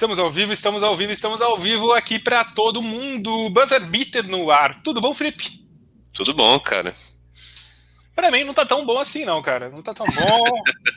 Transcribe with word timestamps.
Estamos 0.00 0.18
ao 0.18 0.30
vivo, 0.30 0.50
estamos 0.50 0.82
ao 0.82 0.96
vivo, 0.96 1.12
estamos 1.12 1.42
ao 1.42 1.58
vivo 1.58 1.92
aqui 1.92 2.18
para 2.18 2.42
todo 2.42 2.80
mundo. 2.80 3.50
Buzzer 3.50 3.84
Beater 3.84 4.26
no 4.26 4.50
ar. 4.50 4.80
Tudo 4.82 4.98
bom, 4.98 5.14
Felipe? 5.14 5.62
Tudo 6.10 6.32
bom, 6.32 6.58
cara. 6.58 6.96
Para 8.14 8.30
mim 8.30 8.42
não 8.42 8.54
tá 8.54 8.64
tão 8.64 8.86
bom 8.86 8.98
assim, 8.98 9.26
não, 9.26 9.42
cara. 9.42 9.68
Não 9.68 9.82
tá 9.82 9.92
tão 9.92 10.06
bom. 10.06 10.44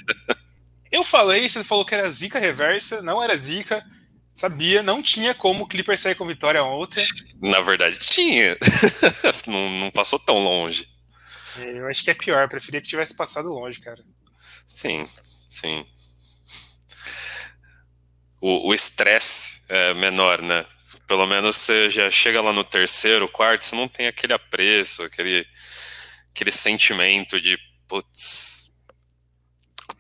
Eu 0.90 1.04
falei, 1.04 1.50
você 1.50 1.66
falou 1.66 1.84
que 1.84 1.94
era 1.94 2.08
zica 2.08 2.40
reversa, 2.40 3.02
não 3.02 3.22
era 3.22 3.36
zica. 3.36 3.86
Sabia, 4.34 4.82
não 4.82 5.04
tinha 5.04 5.36
como 5.36 5.66
o 5.66 5.68
Clippers 5.68 6.00
sair 6.00 6.16
com 6.16 6.26
vitória 6.26 6.64
ontem. 6.64 7.06
Na 7.42 7.60
verdade, 7.60 8.00
tinha. 8.00 8.58
não, 9.46 9.70
não, 9.70 9.92
passou 9.92 10.18
tão 10.18 10.38
longe. 10.38 10.86
É, 11.58 11.78
eu 11.78 11.90
acho 11.90 12.06
que 12.06 12.12
é 12.12 12.14
pior, 12.14 12.48
preferia 12.48 12.80
que 12.80 12.88
tivesse 12.88 13.18
passado 13.18 13.50
longe, 13.50 13.82
cara. 13.82 14.02
Sim, 14.66 15.10
sim 15.50 15.86
o 18.46 18.74
estresse 18.74 19.64
é 19.70 19.94
menor, 19.94 20.42
né? 20.42 20.66
Pelo 21.08 21.26
menos 21.26 21.56
você 21.56 21.90
já 21.90 22.12
chega 22.12 22.42
lá 22.42 22.52
no 22.52 22.64
terceiro, 22.64 23.32
quarto, 23.32 23.64
você 23.64 23.74
não 23.74 23.88
tem 23.88 24.06
aquele 24.06 24.34
apreço, 24.34 25.04
aquele, 25.04 25.48
aquele 26.30 26.52
sentimento 26.52 27.40
de 27.40 27.58
putz. 27.88 28.74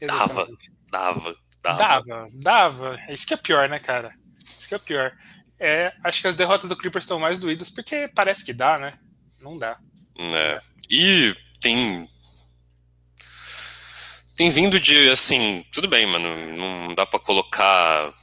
Dava, 0.02 0.46
dava, 0.92 1.36
dava. 1.62 1.78
Dava, 1.78 2.26
dava. 2.42 3.00
Isso 3.08 3.26
que 3.26 3.34
é 3.34 3.38
pior, 3.38 3.70
né, 3.70 3.80
cara? 3.80 4.14
Isso 4.60 4.68
que 4.68 4.76
é 4.76 4.80
pior. 4.80 5.14
É, 5.58 5.94
acho 6.04 6.20
que 6.20 6.28
as 6.28 6.36
derrotas 6.36 6.68
do 6.68 6.76
Clippers 6.76 7.06
estão 7.06 7.20
mais 7.20 7.40
doídas 7.40 7.70
porque 7.70 8.10
parece 8.14 8.44
que 8.44 8.52
dá, 8.52 8.78
né? 8.78 8.98
Não 9.40 9.58
dá. 9.58 9.80
É. 10.18 10.62
E 10.90 11.34
tem 11.62 12.10
tem 14.36 14.50
vindo 14.50 14.80
de 14.82 15.10
assim, 15.10 15.66
tudo 15.72 15.88
bem, 15.88 16.06
mano, 16.06 16.58
não 16.58 16.94
dá 16.94 17.06
para 17.06 17.20
colocar 17.20 18.14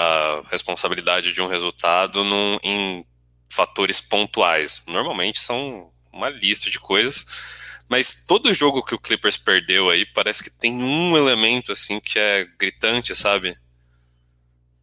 a 0.00 0.42
responsabilidade 0.48 1.32
de 1.32 1.42
um 1.42 1.48
resultado 1.48 2.22
num, 2.22 2.56
em 2.62 3.04
fatores 3.50 4.00
pontuais. 4.00 4.80
Normalmente 4.86 5.40
são 5.40 5.92
uma 6.12 6.28
lista 6.28 6.70
de 6.70 6.78
coisas, 6.78 7.26
mas 7.88 8.24
todo 8.24 8.54
jogo 8.54 8.84
que 8.84 8.94
o 8.94 8.98
Clippers 8.98 9.36
perdeu 9.36 9.90
aí 9.90 10.06
parece 10.06 10.44
que 10.44 10.50
tem 10.50 10.80
um 10.80 11.16
elemento 11.16 11.72
assim 11.72 11.98
que 11.98 12.16
é 12.16 12.44
gritante, 12.56 13.12
sabe? 13.16 13.58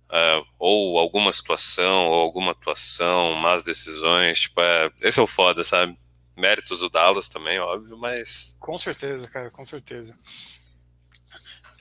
Uh, 0.09 0.45
ou 0.59 0.99
alguma 0.99 1.31
situação, 1.31 2.07
ou 2.07 2.15
alguma 2.15 2.51
atuação, 2.51 3.35
más 3.35 3.63
decisões, 3.63 4.41
tipo, 4.41 4.59
é, 4.59 4.91
esse 5.01 5.17
é 5.17 5.23
o 5.23 5.27
foda, 5.27 5.63
sabe? 5.63 5.97
Méritos 6.35 6.81
do 6.81 6.89
Dallas 6.89 7.29
também, 7.29 7.57
óbvio, 7.57 7.97
mas. 7.97 8.57
Com 8.59 8.77
certeza, 8.77 9.29
cara, 9.29 9.49
com 9.49 9.63
certeza. 9.63 10.19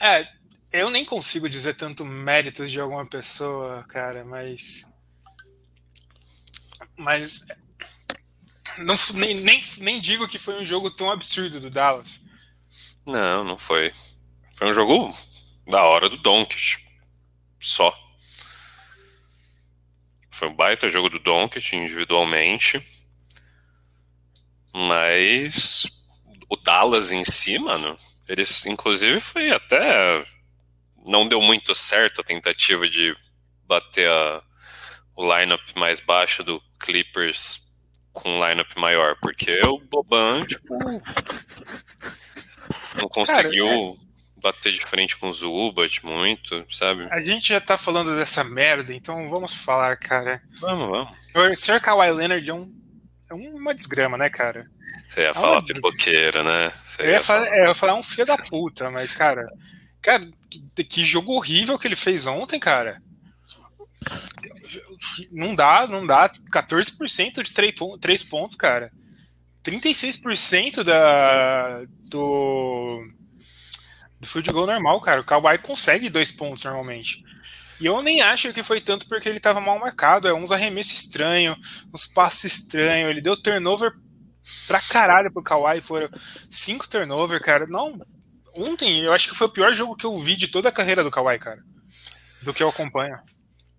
É, 0.00 0.24
eu 0.74 0.90
nem 0.90 1.04
consigo 1.04 1.48
dizer 1.48 1.74
tanto 1.74 2.04
méritos 2.04 2.68
de 2.68 2.80
alguma 2.80 3.06
pessoa, 3.06 3.84
cara, 3.84 4.24
mas. 4.24 4.84
Mas. 6.98 7.46
Não, 8.78 8.96
nem, 9.14 9.34
nem, 9.34 9.62
nem 9.78 10.00
digo 10.00 10.26
que 10.26 10.36
foi 10.36 10.60
um 10.60 10.64
jogo 10.64 10.90
tão 10.90 11.12
absurdo 11.12 11.60
do 11.60 11.70
Dallas. 11.70 12.26
Não, 13.06 13.44
não 13.44 13.56
foi. 13.56 13.94
Foi 14.56 14.66
um 14.66 14.74
jogo 14.74 15.16
da 15.68 15.84
hora 15.84 16.08
do 16.08 16.16
Doncic. 16.16 16.82
Só. 17.60 17.96
Foi 20.28 20.48
um 20.48 20.56
baita 20.56 20.88
jogo 20.88 21.08
do 21.08 21.20
Doncic 21.20 21.72
individualmente. 21.74 22.84
Mas 24.74 25.86
o 26.48 26.56
Dallas 26.56 27.12
em 27.12 27.22
si, 27.22 27.60
mano, 27.60 27.96
eles 28.28 28.66
inclusive 28.66 29.20
foi 29.20 29.52
até 29.52 30.24
não 31.04 31.28
deu 31.28 31.40
muito 31.40 31.74
certo 31.74 32.20
a 32.20 32.24
tentativa 32.24 32.88
de 32.88 33.16
bater 33.66 34.08
a, 34.08 34.42
o 35.16 35.22
lineup 35.22 35.62
mais 35.76 36.00
baixo 36.00 36.42
do 36.42 36.62
Clippers 36.80 37.64
com 38.12 38.30
um 38.30 38.48
lineup 38.48 38.74
maior, 38.76 39.16
porque 39.20 39.60
o 39.66 39.78
Boban, 39.90 40.42
tipo, 40.42 40.78
não 43.00 43.08
conseguiu 43.08 43.66
Cara, 43.66 43.76
é... 43.76 43.92
bater 44.40 44.72
de 44.72 44.80
frente 44.86 45.16
com 45.16 45.28
o 45.28 45.32
Zubat 45.32 46.04
muito, 46.06 46.64
sabe? 46.70 47.08
A 47.10 47.20
gente 47.20 47.48
já 47.48 47.60
tá 47.60 47.76
falando 47.76 48.16
dessa 48.16 48.44
merda, 48.44 48.94
então 48.94 49.28
vamos 49.28 49.56
falar, 49.56 49.96
cara. 49.96 50.40
Vamos, 50.60 50.88
vamos. 50.88 51.18
O 51.34 51.56
Sr. 51.56 51.80
Kawhi 51.80 52.12
Leonard 52.12 52.48
é, 52.48 52.54
um, 52.54 52.72
é 53.30 53.34
uma 53.34 53.74
desgrama, 53.74 54.16
né, 54.16 54.30
cara? 54.30 54.70
Você 55.08 55.22
ia 55.22 55.30
é 55.30 55.34
falar 55.34 55.58
des... 55.58 55.72
pipoqueira, 55.72 56.44
né? 56.44 56.72
Você 56.86 57.02
eu 57.02 57.10
ia, 57.10 57.20
falar, 57.20 57.44
falar... 57.46 57.56
É, 57.56 57.60
eu 57.60 57.68
ia 57.68 57.74
falar 57.74 57.94
um 57.94 58.02
filho 58.02 58.26
da 58.26 58.38
puta, 58.38 58.90
mas, 58.92 59.12
cara, 59.12 59.44
cara, 60.04 60.30
que, 60.74 60.84
que 60.84 61.04
jogo 61.04 61.32
horrível 61.32 61.78
que 61.78 61.88
ele 61.88 61.96
fez 61.96 62.26
ontem, 62.26 62.60
cara. 62.60 63.02
Não 65.32 65.54
dá, 65.54 65.86
não 65.86 66.06
dá. 66.06 66.28
14% 66.28 67.42
de 67.42 67.54
3, 67.54 67.74
3 68.00 68.24
pontos, 68.24 68.54
cara. 68.54 68.92
36% 69.64 70.82
da, 70.82 71.84
do, 72.02 73.06
do 74.20 74.26
field 74.26 74.50
goal 74.52 74.66
normal, 74.66 75.00
cara. 75.00 75.22
O 75.22 75.24
Kawhi 75.24 75.56
consegue 75.58 76.10
dois 76.10 76.30
pontos 76.30 76.64
normalmente. 76.64 77.24
E 77.80 77.86
eu 77.86 78.02
nem 78.02 78.20
acho 78.20 78.52
que 78.52 78.62
foi 78.62 78.80
tanto 78.80 79.08
porque 79.08 79.28
ele 79.28 79.38
estava 79.38 79.60
mal 79.60 79.78
marcado. 79.78 80.28
É 80.28 80.34
uns 80.34 80.52
arremessos 80.52 81.04
estranhos, 81.04 81.56
uns 81.92 82.06
passos 82.06 82.44
estranhos. 82.44 83.08
Ele 83.08 83.22
deu 83.22 83.40
turnover 83.40 83.92
pra 84.66 84.80
caralho 84.80 85.32
pro 85.32 85.42
Kawhi. 85.42 85.80
Foram 85.80 86.10
cinco 86.50 86.86
turnover, 86.86 87.40
cara. 87.40 87.66
Não, 87.66 87.98
ontem 88.56 89.04
eu 89.04 89.12
acho 89.12 89.28
que 89.28 89.36
foi 89.36 89.46
o 89.46 89.50
pior 89.50 89.72
jogo 89.72 89.96
que 89.96 90.06
eu 90.06 90.18
vi 90.18 90.36
de 90.36 90.48
toda 90.48 90.68
a 90.68 90.72
carreira 90.72 91.02
do 91.02 91.10
Kawhi, 91.10 91.38
cara. 91.38 91.62
Do 92.42 92.52
que 92.52 92.62
eu 92.62 92.68
acompanho. 92.68 93.16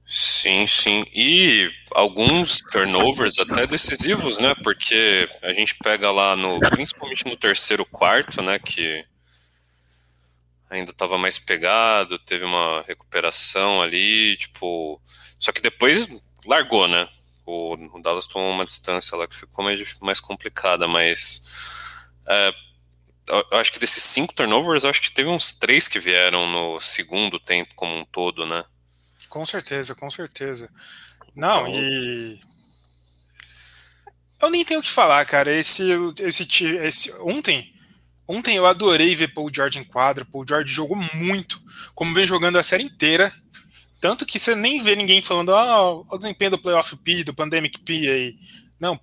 Sim, 0.07 0.67
sim. 0.67 1.03
E 1.13 1.71
alguns 1.91 2.59
turnovers 2.71 3.39
até 3.39 3.65
decisivos, 3.65 4.37
né? 4.37 4.53
Porque 4.63 5.27
a 5.41 5.51
gente 5.51 5.75
pega 5.79 6.11
lá 6.11 6.35
no. 6.35 6.59
Principalmente 6.59 7.25
no 7.25 7.35
terceiro 7.35 7.83
quarto, 7.85 8.41
né? 8.43 8.59
Que 8.59 9.03
ainda 10.69 10.91
estava 10.91 11.17
mais 11.17 11.39
pegado, 11.39 12.19
teve 12.19 12.45
uma 12.45 12.83
recuperação 12.83 13.81
ali, 13.81 14.37
tipo. 14.37 15.01
Só 15.39 15.51
que 15.51 15.61
depois 15.61 16.07
largou, 16.45 16.87
né? 16.87 17.09
O, 17.45 17.73
o 17.73 18.01
Dallas 18.01 18.27
tomou 18.27 18.51
uma 18.51 18.65
distância 18.65 19.17
lá 19.17 19.27
que 19.27 19.35
ficou 19.35 19.65
mais, 19.65 19.97
mais 20.01 20.19
complicada, 20.19 20.87
mas. 20.87 21.43
É, 22.27 22.53
acho 23.51 23.71
que 23.71 23.79
desses 23.79 24.03
cinco 24.03 24.33
turnovers, 24.33 24.85
acho 24.85 25.01
que 25.01 25.11
teve 25.11 25.29
uns 25.29 25.51
três 25.53 25.87
que 25.87 25.99
vieram 25.99 26.47
no 26.47 26.79
segundo 26.79 27.39
tempo 27.39 27.73
como 27.75 27.97
um 27.97 28.05
todo, 28.05 28.45
né? 28.45 28.63
Com 29.29 29.45
certeza, 29.45 29.95
com 29.95 30.09
certeza. 30.09 30.69
Não, 31.35 31.67
então... 31.67 31.81
e. 31.81 32.39
Eu 34.41 34.49
nem 34.49 34.63
tenho 34.63 34.79
o 34.79 34.83
que 34.83 34.91
falar, 34.91 35.25
cara. 35.25 35.51
Esse, 35.51 35.83
esse, 36.19 36.65
esse 36.65 37.13
ontem, 37.21 37.73
ontem 38.27 38.55
eu 38.55 38.65
adorei 38.65 39.15
ver 39.15 39.33
Paul 39.33 39.49
George 39.53 39.79
em 39.79 39.83
quadra. 39.83 40.25
Paul 40.25 40.45
George 40.47 40.71
jogou 40.71 40.97
muito, 41.15 41.61
como 41.93 42.13
vem 42.13 42.27
jogando 42.27 42.57
a 42.57 42.63
série 42.63 42.83
inteira. 42.83 43.33
Tanto 43.99 44.25
que 44.25 44.37
você 44.37 44.55
nem 44.55 44.81
vê 44.83 44.95
ninguém 44.95 45.21
falando, 45.21 45.55
ah, 45.55 45.93
o 45.93 46.17
desempenho 46.17 46.51
do 46.51 46.61
Playoff 46.61 46.95
P, 46.97 47.23
do 47.23 47.33
Pandemic 47.33 47.79
P 47.79 47.93
aí. 48.07 48.35
Não, 48.79 48.99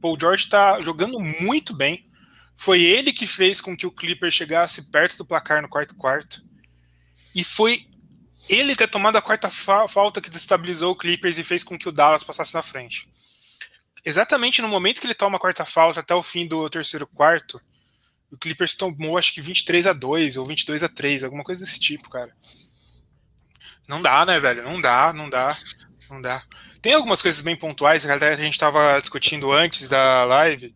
Paul 0.00 0.18
George 0.20 0.48
tá 0.48 0.80
jogando 0.80 1.18
muito 1.40 1.74
bem. 1.74 2.07
Foi 2.58 2.82
ele 2.82 3.12
que 3.12 3.26
fez 3.26 3.60
com 3.60 3.76
que 3.76 3.86
o 3.86 3.90
Clipper 3.90 4.32
chegasse 4.32 4.90
perto 4.90 5.16
do 5.16 5.24
placar 5.24 5.62
no 5.62 5.68
quarto 5.68 5.94
quarto. 5.94 6.42
E 7.34 7.44
foi 7.44 7.86
ele 8.48 8.74
ter 8.74 8.88
tomado 8.88 9.16
a 9.16 9.22
quarta 9.22 9.48
fa 9.48 9.86
falta 9.86 10.20
que 10.20 10.28
destabilizou 10.28 10.92
o 10.92 10.96
Clippers 10.96 11.38
e 11.38 11.44
fez 11.44 11.62
com 11.62 11.78
que 11.78 11.88
o 11.88 11.92
Dallas 11.92 12.24
passasse 12.24 12.54
na 12.54 12.62
frente. 12.62 13.08
Exatamente 14.04 14.60
no 14.60 14.68
momento 14.68 15.00
que 15.00 15.06
ele 15.06 15.14
toma 15.14 15.36
a 15.36 15.40
quarta 15.40 15.64
falta 15.64 16.00
até 16.00 16.14
o 16.14 16.22
fim 16.22 16.48
do 16.48 16.68
terceiro 16.68 17.06
quarto, 17.06 17.60
o 18.30 18.36
Clippers 18.36 18.74
tomou 18.74 19.16
acho 19.16 19.32
que 19.32 19.40
23 19.40 19.86
a 19.86 19.92
2 19.92 20.36
ou 20.36 20.44
22 20.44 20.82
a 20.82 20.88
3, 20.88 21.24
alguma 21.24 21.44
coisa 21.44 21.64
desse 21.64 21.78
tipo, 21.78 22.10
cara. 22.10 22.34
Não 23.86 24.02
dá, 24.02 24.26
né, 24.26 24.40
velho? 24.40 24.64
Não 24.64 24.80
dá, 24.80 25.12
não 25.12 25.30
dá, 25.30 25.56
não 26.10 26.20
dá. 26.20 26.42
Tem 26.82 26.94
algumas 26.94 27.22
coisas 27.22 27.40
bem 27.40 27.56
pontuais, 27.56 28.04
que 28.04 28.10
a 28.10 28.36
gente 28.36 28.52
estava 28.52 28.98
discutindo 29.00 29.52
antes 29.52 29.88
da 29.88 30.24
live, 30.24 30.74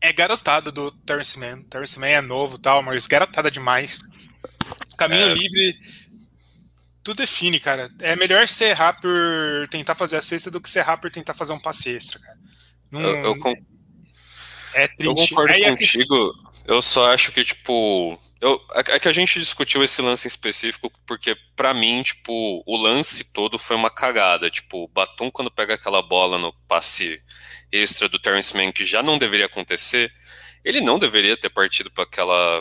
é 0.00 0.12
garotada 0.12 0.72
do 0.72 0.90
Terrence 0.90 1.38
Mann. 1.38 1.62
Terrence 1.64 1.98
Mann 1.98 2.08
é 2.08 2.20
novo 2.20 2.58
tal, 2.58 2.82
mas 2.82 3.06
garotada 3.06 3.50
demais. 3.50 3.98
Caminho 4.96 5.30
é... 5.30 5.34
livre, 5.34 5.78
tudo 7.02 7.18
define, 7.18 7.58
cara. 7.58 7.90
É 8.00 8.14
melhor 8.16 8.46
você 8.46 8.66
errar 8.66 8.94
por 9.00 9.68
tentar 9.70 9.94
fazer 9.94 10.16
a 10.16 10.22
cesta 10.22 10.50
do 10.50 10.60
que 10.60 10.68
você 10.68 10.78
errar 10.78 10.98
por 10.98 11.10
tentar 11.10 11.34
fazer 11.34 11.52
um 11.52 11.60
passe 11.60 11.90
extra, 11.90 12.18
cara. 12.18 12.38
Não, 12.90 13.00
eu, 13.00 13.16
eu, 13.24 13.38
com... 13.38 13.50
é 14.74 14.88
triste. 14.88 15.04
eu 15.04 15.14
concordo 15.14 15.52
Aí, 15.52 15.64
contigo. 15.64 16.14
É 16.14 16.44
que... 16.44 16.50
Eu 16.66 16.80
só 16.80 17.12
acho 17.12 17.32
que, 17.32 17.42
tipo. 17.42 18.18
Eu, 18.40 18.60
é, 18.74 18.94
é 18.94 18.98
que 18.98 19.08
a 19.08 19.12
gente 19.12 19.40
discutiu 19.40 19.82
esse 19.82 20.00
lance 20.00 20.26
em 20.26 20.28
específico, 20.28 20.92
porque, 21.06 21.36
para 21.56 21.74
mim, 21.74 22.02
tipo, 22.02 22.62
o 22.64 22.76
lance 22.76 23.32
todo 23.32 23.58
foi 23.58 23.74
uma 23.74 23.90
cagada. 23.90 24.50
Tipo, 24.50 24.84
o 24.84 24.88
Batum, 24.88 25.30
quando 25.30 25.50
pega 25.50 25.74
aquela 25.74 26.00
bola 26.00 26.38
no 26.38 26.52
passe 26.68 27.20
extra 27.72 28.08
do 28.08 28.18
Terrence 28.18 28.56
Mann 28.56 28.72
que 28.72 28.84
já 28.84 29.02
não 29.02 29.18
deveria 29.18 29.46
acontecer, 29.46 30.12
ele 30.64 30.80
não 30.80 30.98
deveria 30.98 31.36
ter 31.36 31.50
partido 31.50 31.90
para 31.90 32.06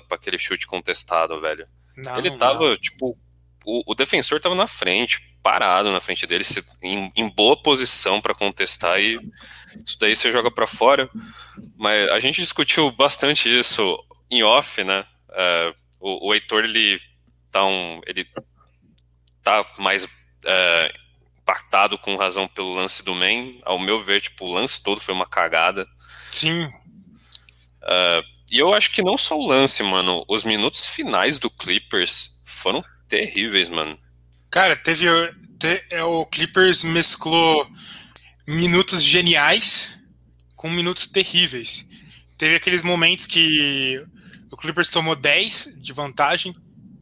aquele 0.09 0.37
chute 0.37 0.65
contestado, 0.65 1.39
velho. 1.41 1.67
Não, 1.97 2.17
ele 2.17 2.31
tava, 2.37 2.69
não. 2.69 2.77
tipo, 2.77 3.17
o, 3.65 3.91
o 3.91 3.95
defensor 3.95 4.37
estava 4.37 4.55
na 4.55 4.67
frente, 4.67 5.19
parado 5.43 5.91
na 5.91 5.99
frente 5.99 6.25
dele, 6.25 6.43
em, 6.81 7.11
em 7.15 7.29
boa 7.29 7.61
posição 7.61 8.21
para 8.21 8.33
contestar 8.33 8.99
e 8.99 9.17
isso 9.85 9.97
daí 9.99 10.15
você 10.15 10.31
joga 10.31 10.49
para 10.49 10.67
fora. 10.67 11.09
Mas 11.77 12.09
a 12.09 12.19
gente 12.19 12.41
discutiu 12.41 12.91
bastante 12.91 13.49
isso 13.49 13.97
em 14.29 14.43
off, 14.43 14.83
né? 14.83 15.05
Uh, 15.29 15.75
o, 15.99 16.29
o 16.29 16.33
Heitor 16.33 16.63
ele 16.63 16.99
tá, 17.51 17.65
um, 17.65 18.01
ele 18.05 18.25
tá 19.43 19.65
mais 19.77 20.05
uh, 20.05 20.09
impactado 21.49 21.97
com 21.97 22.15
razão 22.15 22.47
pelo 22.47 22.73
lance 22.73 23.03
do 23.03 23.15
main. 23.15 23.59
Ao 23.65 23.79
meu 23.79 23.99
ver, 23.99 24.21
tipo, 24.21 24.45
o 24.45 24.53
lance 24.53 24.81
todo 24.81 25.01
foi 25.01 25.13
uma 25.13 25.25
cagada. 25.25 25.87
Sim. 26.31 26.65
Uh, 26.65 28.23
e 28.51 28.59
eu 28.59 28.73
acho 28.73 28.91
que 28.91 29.01
não 29.01 29.17
só 29.17 29.37
o 29.37 29.47
lance, 29.47 29.81
mano. 29.81 30.23
Os 30.27 30.43
minutos 30.43 30.87
finais 30.87 31.39
do 31.39 31.49
Clippers 31.49 32.39
foram 32.45 32.83
terríveis, 33.07 33.67
mano. 33.67 33.97
Cara, 34.51 34.75
teve. 34.75 35.05
Te, 35.57 35.83
é, 35.89 36.03
o 36.03 36.25
Clippers 36.25 36.83
mesclou 36.83 37.67
minutos 38.47 39.03
geniais 39.03 39.99
com 40.55 40.69
minutos 40.69 41.07
terríveis. 41.07 41.87
Teve 42.37 42.55
aqueles 42.55 42.83
momentos 42.83 43.25
que 43.25 44.01
o 44.51 44.55
Clippers 44.55 44.89
tomou 44.89 45.15
10 45.15 45.73
de 45.77 45.91
vantagem, 45.91 46.55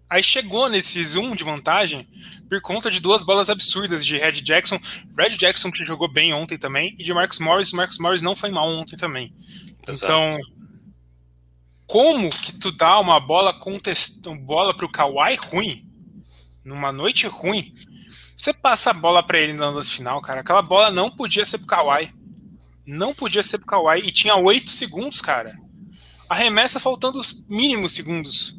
aí 0.09 0.23
chegou 0.23 0.67
nesses 0.69 1.15
1 1.15 1.35
de 1.35 1.44
vantagem 1.44 2.05
por 2.49 2.61
conta 2.61 2.89
de 2.89 2.99
duas 2.99 3.23
bolas 3.23 3.49
absurdas 3.49 4.05
de 4.05 4.17
Red 4.17 4.33
Jackson. 4.33 4.79
Red 5.17 5.38
Jackson 5.38 5.71
que 5.71 5.83
jogou 5.83 6.11
bem 6.11 6.33
ontem 6.33 6.57
também, 6.57 6.95
e 6.97 7.03
de 7.03 7.13
Marcus 7.13 7.39
Morris. 7.39 7.71
Marcus 7.73 7.97
Morris 7.99 8.21
não 8.21 8.35
foi 8.35 8.49
mal 8.49 8.67
ontem 8.69 8.95
também. 8.95 9.33
Exato. 9.88 10.05
Então, 10.05 10.38
como 11.85 12.29
que 12.29 12.53
tu 12.53 12.71
dá 12.71 12.99
uma 12.99 13.19
bola 13.19 13.53
contest... 13.53 14.19
bola 14.41 14.73
pro 14.73 14.91
Kawhi 14.91 15.38
ruim, 15.51 15.85
numa 16.63 16.91
noite 16.91 17.27
ruim, 17.27 17.73
você 18.38 18.53
passa 18.53 18.91
a 18.91 18.94
bola 18.94 19.23
para 19.23 19.39
ele 19.39 19.53
na 19.53 19.69
lance 19.69 19.94
final, 19.94 20.21
cara. 20.21 20.41
Aquela 20.41 20.61
bola 20.61 20.91
não 20.91 21.09
podia 21.09 21.45
ser 21.45 21.57
pro 21.57 21.67
Kawhi. 21.67 22.13
Não 22.85 23.13
podia 23.13 23.41
ser 23.41 23.57
pro 23.57 23.67
Kawhi. 23.67 23.99
E 23.99 24.11
tinha 24.11 24.35
oito 24.35 24.69
segundos, 24.69 25.19
cara. 25.21 25.51
Arremessa 26.29 26.79
faltando 26.79 27.19
os 27.19 27.44
mínimos 27.49 27.94
segundos. 27.94 28.56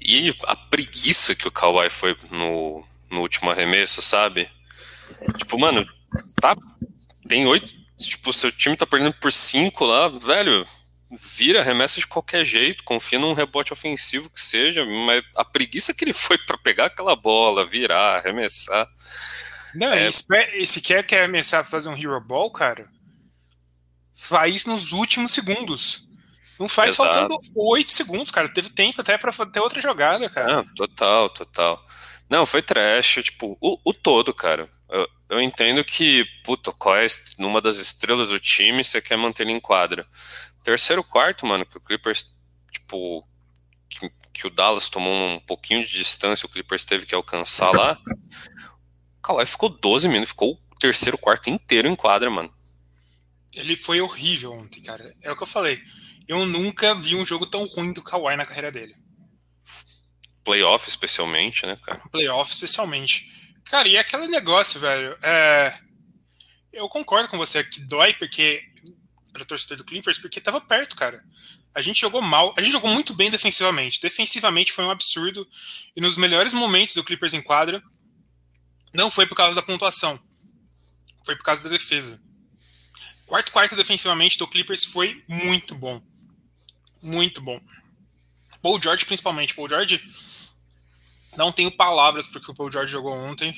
E 0.00 0.34
a 0.44 0.56
preguiça 0.56 1.34
que 1.34 1.48
o 1.48 1.50
Kawhi 1.50 1.90
foi 1.90 2.16
no, 2.30 2.84
no 3.10 3.20
último 3.20 3.50
arremesso, 3.50 4.00
sabe? 4.00 4.50
Tipo, 5.38 5.58
mano, 5.58 5.84
tá. 6.40 6.56
Tem 7.28 7.46
oito. 7.46 7.76
Tipo, 7.98 8.32
seu 8.32 8.52
time 8.52 8.76
tá 8.76 8.86
perdendo 8.86 9.14
por 9.14 9.32
cinco 9.32 9.84
lá, 9.84 10.08
velho 10.08 10.66
vira, 11.10 11.60
arremessa 11.60 12.00
de 12.00 12.06
qualquer 12.06 12.44
jeito, 12.44 12.84
confia 12.84 13.18
num 13.18 13.32
rebote 13.32 13.72
ofensivo 13.72 14.28
que 14.30 14.40
seja, 14.40 14.84
mas 14.84 15.22
a 15.34 15.44
preguiça 15.44 15.94
que 15.94 16.04
ele 16.04 16.12
foi 16.12 16.36
para 16.38 16.58
pegar 16.58 16.86
aquela 16.86 17.16
bola, 17.16 17.64
virar, 17.64 18.16
arremessar. 18.16 18.86
Não, 19.74 19.92
é... 19.92 20.10
e 20.54 20.66
se 20.66 20.80
quer, 20.80 21.02
quer 21.04 21.20
arremessar 21.20 21.64
fazer 21.64 21.88
um 21.88 21.96
hero 21.96 22.20
ball, 22.20 22.50
cara, 22.50 22.90
faz 24.14 24.64
nos 24.64 24.92
últimos 24.92 25.30
segundos. 25.30 26.07
Não 26.58 26.68
faz 26.68 26.94
Exato. 26.94 27.14
faltando 27.14 27.36
oito 27.54 27.92
segundos, 27.92 28.30
cara. 28.30 28.48
Teve 28.48 28.70
tempo 28.70 29.00
até 29.00 29.16
pra 29.16 29.32
ter 29.46 29.60
outra 29.60 29.80
jogada, 29.80 30.28
cara. 30.28 30.56
Não, 30.56 30.74
total, 30.74 31.30
total. 31.30 31.86
Não, 32.28 32.44
foi 32.44 32.60
trash, 32.60 33.20
tipo, 33.22 33.56
o, 33.60 33.78
o 33.84 33.94
todo, 33.94 34.34
cara. 34.34 34.68
Eu, 34.88 35.08
eu 35.30 35.40
entendo 35.40 35.84
que, 35.84 36.24
puto, 36.44 36.74
é 36.96 37.06
numa 37.38 37.60
das 37.60 37.76
estrelas 37.76 38.28
do 38.28 38.40
time, 38.40 38.82
você 38.82 39.00
quer 39.00 39.16
manter 39.16 39.44
ele 39.44 39.52
em 39.52 39.60
quadra. 39.60 40.06
Terceiro 40.64 41.04
quarto, 41.04 41.46
mano, 41.46 41.64
que 41.64 41.76
o 41.76 41.80
Clippers, 41.80 42.34
tipo, 42.70 43.26
que, 43.88 44.10
que, 44.32 44.46
o 44.46 44.50
Dallas 44.50 44.88
tomou 44.88 45.12
um 45.12 45.40
pouquinho 45.40 45.86
de 45.86 45.92
distância, 45.92 46.46
o 46.46 46.48
Clippers 46.48 46.84
teve 46.84 47.06
que 47.06 47.14
alcançar 47.14 47.70
lá. 47.70 47.98
O 49.18 49.22
Kawhi 49.22 49.46
ficou 49.46 49.68
12 49.68 50.08
minutos, 50.08 50.30
ficou 50.30 50.54
o 50.54 50.78
terceiro 50.78 51.16
quarto 51.16 51.48
inteiro 51.48 51.88
em 51.88 51.94
quadra, 51.94 52.30
mano. 52.30 52.52
Ele 53.54 53.76
foi 53.76 54.00
horrível 54.00 54.52
ontem, 54.52 54.82
cara. 54.82 55.14
É 55.22 55.32
o 55.32 55.36
que 55.36 55.42
eu 55.42 55.46
falei. 55.46 55.82
Eu 56.28 56.44
nunca 56.46 56.94
vi 56.94 57.16
um 57.16 57.26
jogo 57.26 57.46
tão 57.46 57.66
ruim 57.66 57.92
do 57.92 58.02
Kawhi 58.02 58.36
na 58.36 58.44
carreira 58.44 58.70
dele. 58.70 58.94
Playoff, 60.44 60.88
especialmente, 60.88 61.66
né, 61.66 61.76
cara? 61.76 61.98
Playoff, 62.12 62.52
especialmente. 62.52 63.32
Cara, 63.64 63.88
e 63.88 63.96
aquele 63.98 64.28
negócio, 64.28 64.78
velho. 64.78 65.16
É... 65.22 65.78
Eu 66.72 66.88
concordo 66.88 67.28
com 67.28 67.38
você 67.38 67.64
que 67.64 67.80
dói, 67.80 68.12
porque 68.14 68.62
para 69.32 69.44
torcedor 69.44 69.78
do 69.78 69.84
Clippers, 69.84 70.18
porque 70.18 70.38
estava 70.38 70.60
perto, 70.60 70.96
cara. 70.96 71.22
A 71.74 71.80
gente 71.80 72.00
jogou 72.00 72.20
mal, 72.20 72.54
a 72.56 72.62
gente 72.62 72.72
jogou 72.72 72.90
muito 72.90 73.14
bem 73.14 73.30
defensivamente. 73.30 74.00
Defensivamente 74.00 74.72
foi 74.72 74.84
um 74.84 74.90
absurdo. 74.90 75.48
E 75.94 76.00
nos 76.00 76.16
melhores 76.16 76.52
momentos 76.52 76.94
do 76.94 77.04
Clippers 77.04 77.34
em 77.34 77.42
quadra, 77.42 77.82
não 78.92 79.10
foi 79.10 79.26
por 79.26 79.36
causa 79.36 79.54
da 79.54 79.62
pontuação, 79.62 80.18
foi 81.24 81.36
por 81.36 81.44
causa 81.44 81.62
da 81.62 81.68
defesa. 81.68 82.22
Quarto 83.26 83.52
quarto 83.52 83.76
defensivamente 83.76 84.38
do 84.38 84.48
Clippers 84.48 84.84
foi 84.84 85.22
muito 85.28 85.74
bom. 85.74 86.02
Muito 87.02 87.40
bom. 87.40 87.60
Paul 88.62 88.80
George, 88.82 89.04
principalmente. 89.04 89.54
Paul 89.54 89.68
George, 89.68 90.02
não 91.36 91.52
tenho 91.52 91.70
palavras 91.70 92.26
para 92.28 92.38
o 92.38 92.42
que 92.42 92.50
o 92.50 92.54
Paul 92.54 92.72
George 92.72 92.92
jogou 92.92 93.14
ontem. 93.14 93.54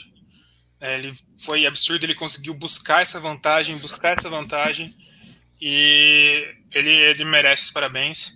É, 0.80 0.98
ele 0.98 1.14
foi 1.38 1.66
absurdo, 1.66 2.04
ele 2.04 2.14
conseguiu 2.14 2.54
buscar 2.54 3.02
essa 3.02 3.20
vantagem, 3.20 3.76
buscar 3.78 4.12
essa 4.12 4.30
vantagem 4.30 4.90
e 5.60 6.54
ele, 6.74 6.90
ele 6.90 7.24
merece 7.24 7.72
parabéns. 7.72 8.34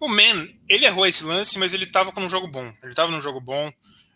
O 0.00 0.08
Man, 0.08 0.48
ele 0.68 0.84
errou 0.84 1.06
esse 1.06 1.22
lance, 1.22 1.58
mas 1.58 1.72
ele 1.72 1.86
tava 1.86 2.10
com 2.10 2.20
um 2.20 2.28
jogo 2.28 2.48
bom. 2.48 2.72
Ele 2.82 2.94
tava 2.94 3.12
num 3.12 3.20
jogo 3.20 3.40
bom. 3.40 3.72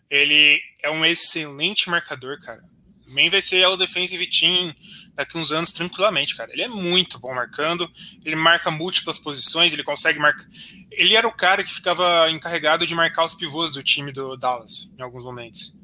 Ele 0.09 0.61
é 0.83 0.89
um 0.89 1.05
excelente 1.05 1.89
marcador, 1.89 2.39
cara. 2.41 2.61
O 3.09 3.15
Man 3.15 3.29
vai 3.29 3.41
ser 3.41 3.65
o 3.67 3.75
defensive 3.75 4.27
team 4.27 4.73
daqui 5.15 5.37
uns 5.37 5.51
anos 5.51 5.71
tranquilamente, 5.71 6.35
cara. 6.35 6.51
Ele 6.53 6.61
é 6.61 6.67
muito 6.67 7.19
bom 7.19 7.33
marcando. 7.33 7.91
Ele 8.23 8.35
marca 8.35 8.69
múltiplas 8.69 9.19
posições, 9.19 9.73
ele 9.73 9.83
consegue 9.83 10.19
marcar. 10.19 10.45
Ele 10.91 11.15
era 11.15 11.27
o 11.27 11.35
cara 11.35 11.63
que 11.63 11.73
ficava 11.73 12.29
encarregado 12.29 12.85
de 12.85 12.93
marcar 12.93 13.25
os 13.25 13.35
pivôs 13.35 13.71
do 13.71 13.83
time 13.83 14.11
do 14.11 14.37
Dallas 14.37 14.89
em 14.97 15.01
alguns 15.01 15.23
momentos. 15.23 15.77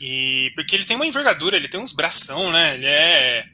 E 0.00 0.50
porque 0.54 0.74
ele 0.74 0.84
tem 0.84 0.96
uma 0.96 1.06
envergadura, 1.06 1.56
ele 1.56 1.68
tem 1.68 1.80
uns 1.80 1.92
bração, 1.92 2.50
né? 2.50 2.74
Ele 2.74 2.86
é 2.86 3.44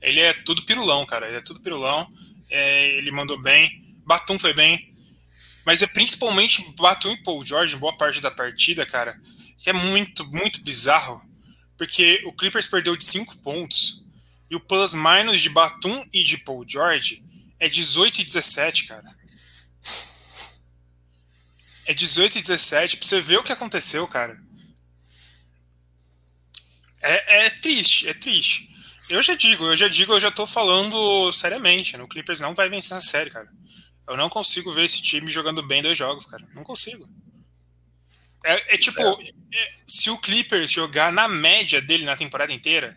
ele 0.00 0.20
é 0.20 0.32
tudo 0.32 0.64
pirulão, 0.64 1.04
cara. 1.06 1.28
Ele 1.28 1.38
é 1.38 1.40
tudo 1.40 1.60
pirulão. 1.60 2.10
É, 2.50 2.96
ele 2.96 3.10
mandou 3.10 3.40
bem. 3.40 3.96
Batum 4.06 4.38
foi 4.38 4.52
bem. 4.52 4.92
Mas 5.64 5.82
é 5.82 5.86
principalmente 5.86 6.64
Batum 6.78 7.12
e 7.12 7.22
Paul 7.22 7.44
George, 7.44 7.76
boa 7.76 7.94
parte 7.94 8.22
da 8.22 8.30
partida, 8.30 8.86
cara, 8.86 9.20
que 9.58 9.68
é 9.68 9.72
muito, 9.74 10.24
muito 10.32 10.62
bizarro. 10.64 11.20
Porque 11.78 12.20
o 12.26 12.32
Clippers 12.32 12.66
perdeu 12.66 12.96
de 12.96 13.04
5 13.04 13.38
pontos. 13.38 14.04
E 14.50 14.56
o 14.56 14.60
plus-minus 14.60 15.40
de 15.40 15.48
Batum 15.48 16.04
e 16.12 16.24
de 16.24 16.38
Paul 16.38 16.64
George 16.68 17.24
é 17.60 17.68
18 17.68 18.20
e 18.20 18.24
17, 18.24 18.86
cara. 18.86 19.16
É 21.86 21.94
18 21.94 22.38
e 22.38 22.42
17. 22.42 22.96
Pra 22.96 23.06
você 23.06 23.20
ver 23.20 23.38
o 23.38 23.44
que 23.44 23.52
aconteceu, 23.52 24.06
cara. 24.08 24.38
É, 27.00 27.46
é 27.46 27.50
triste, 27.50 28.08
é 28.08 28.14
triste. 28.14 28.68
Eu 29.08 29.22
já 29.22 29.34
digo, 29.34 29.64
eu 29.64 29.76
já 29.76 29.88
digo, 29.88 30.12
eu 30.12 30.20
já 30.20 30.30
tô 30.30 30.46
falando 30.46 31.30
seriamente. 31.32 31.96
Né? 31.96 32.02
O 32.02 32.08
Clippers 32.08 32.40
não 32.40 32.54
vai 32.54 32.68
vencer 32.68 32.96
essa 32.96 33.06
série, 33.06 33.30
cara. 33.30 33.48
Eu 34.08 34.16
não 34.16 34.28
consigo 34.28 34.72
ver 34.72 34.84
esse 34.84 35.00
time 35.00 35.30
jogando 35.30 35.62
bem 35.62 35.80
dois 35.80 35.96
jogos, 35.96 36.26
cara. 36.26 36.44
Não 36.54 36.64
consigo. 36.64 37.08
É, 38.44 38.74
é 38.74 38.78
tipo, 38.78 39.00
é, 39.00 39.72
se 39.86 40.10
o 40.10 40.18
Clippers 40.18 40.70
jogar 40.70 41.12
na 41.12 41.26
média 41.26 41.80
dele 41.80 42.04
na 42.04 42.16
temporada 42.16 42.52
inteira, 42.52 42.96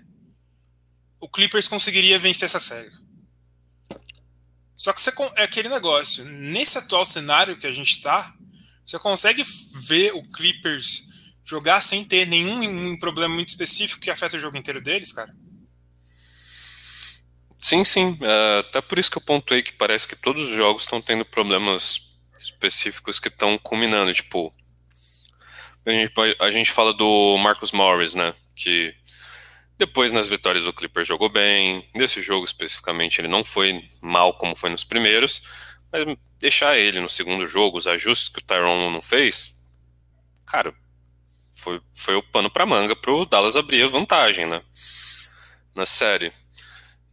o 1.19 1.29
Clippers 1.29 1.67
conseguiria 1.67 2.19
vencer 2.19 2.45
essa 2.45 2.59
série. 2.59 2.91
Só 4.75 4.91
que 4.91 4.99
você, 4.99 5.11
é 5.35 5.43
aquele 5.43 5.69
negócio. 5.69 6.25
Nesse 6.25 6.77
atual 6.77 7.05
cenário 7.05 7.57
que 7.57 7.67
a 7.67 7.71
gente 7.71 8.01
tá, 8.01 8.33
você 8.85 8.97
consegue 8.97 9.43
ver 9.75 10.11
o 10.13 10.23
Clippers 10.23 11.03
jogar 11.45 11.81
sem 11.81 12.03
ter 12.03 12.25
nenhum 12.25 12.61
um 12.91 12.97
problema 12.97 13.33
muito 13.33 13.49
específico 13.49 14.01
que 14.01 14.09
afeta 14.09 14.37
o 14.37 14.39
jogo 14.39 14.57
inteiro 14.57 14.81
deles, 14.81 15.11
cara? 15.11 15.31
Sim, 17.61 17.83
sim. 17.83 18.11
Uh, 18.13 18.59
até 18.61 18.81
por 18.81 18.97
isso 18.97 19.11
que 19.11 19.17
eu 19.17 19.21
pontuei 19.21 19.61
que 19.61 19.73
parece 19.73 20.07
que 20.07 20.15
todos 20.15 20.49
os 20.49 20.55
jogos 20.55 20.83
estão 20.83 20.99
tendo 20.99 21.23
problemas 21.23 22.01
específicos 22.39 23.19
que 23.19 23.27
estão 23.27 23.57
culminando. 23.59 24.11
Tipo, 24.13 24.51
a 25.85 25.91
gente, 25.91 26.13
a 26.39 26.51
gente 26.51 26.71
fala 26.71 26.93
do 26.93 27.37
Marcus 27.37 27.71
Morris, 27.71 28.15
né? 28.15 28.33
Que 28.55 28.93
depois 29.77 30.11
nas 30.11 30.29
vitórias 30.29 30.65
do 30.65 30.73
Clipper 30.73 31.03
jogou 31.03 31.29
bem. 31.29 31.87
Nesse 31.95 32.21
jogo 32.21 32.45
especificamente 32.45 33.19
ele 33.19 33.27
não 33.27 33.43
foi 33.43 33.83
mal 33.99 34.33
como 34.37 34.55
foi 34.55 34.69
nos 34.69 34.83
primeiros. 34.83 35.41
Mas 35.91 36.15
deixar 36.39 36.77
ele 36.77 36.99
no 36.99 37.09
segundo 37.09 37.45
jogo, 37.45 37.77
os 37.77 37.87
ajustes 37.87 38.29
que 38.29 38.39
o 38.39 38.45
Tyrone 38.45 38.93
não 38.93 39.01
fez, 39.01 39.59
cara, 40.45 40.73
foi, 41.57 41.81
foi 41.93 42.15
o 42.15 42.23
pano 42.23 42.49
para 42.49 42.65
manga 42.65 42.95
pro 42.95 43.25
Dallas 43.25 43.55
abrir 43.55 43.83
a 43.83 43.87
vantagem, 43.87 44.45
né? 44.45 44.63
Na 45.75 45.85
série. 45.85 46.31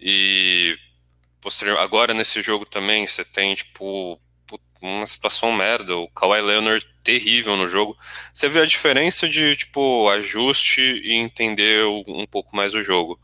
E 0.00 0.76
agora 1.78 2.12
nesse 2.14 2.42
jogo 2.42 2.66
também 2.66 3.06
você 3.06 3.25
tem 3.25 3.54
tipo 3.54 4.20
uma 4.80 5.06
situação 5.06 5.52
merda. 5.52 5.97
O 5.97 6.08
Kawhi 6.11 6.40
Leonard 6.40 6.87
terrível 7.02 7.56
no 7.56 7.66
jogo. 7.66 7.97
Você 8.32 8.49
vê 8.49 8.61
a 8.61 8.66
diferença 8.66 9.28
de, 9.28 9.56
tipo, 9.56 10.08
ajuste 10.11 10.80
e 10.80 11.14
entender 11.14 11.85
um 11.87 12.26
pouco 12.26 12.54
mais 12.54 12.75
o 12.75 12.80
jogo. 12.80 13.18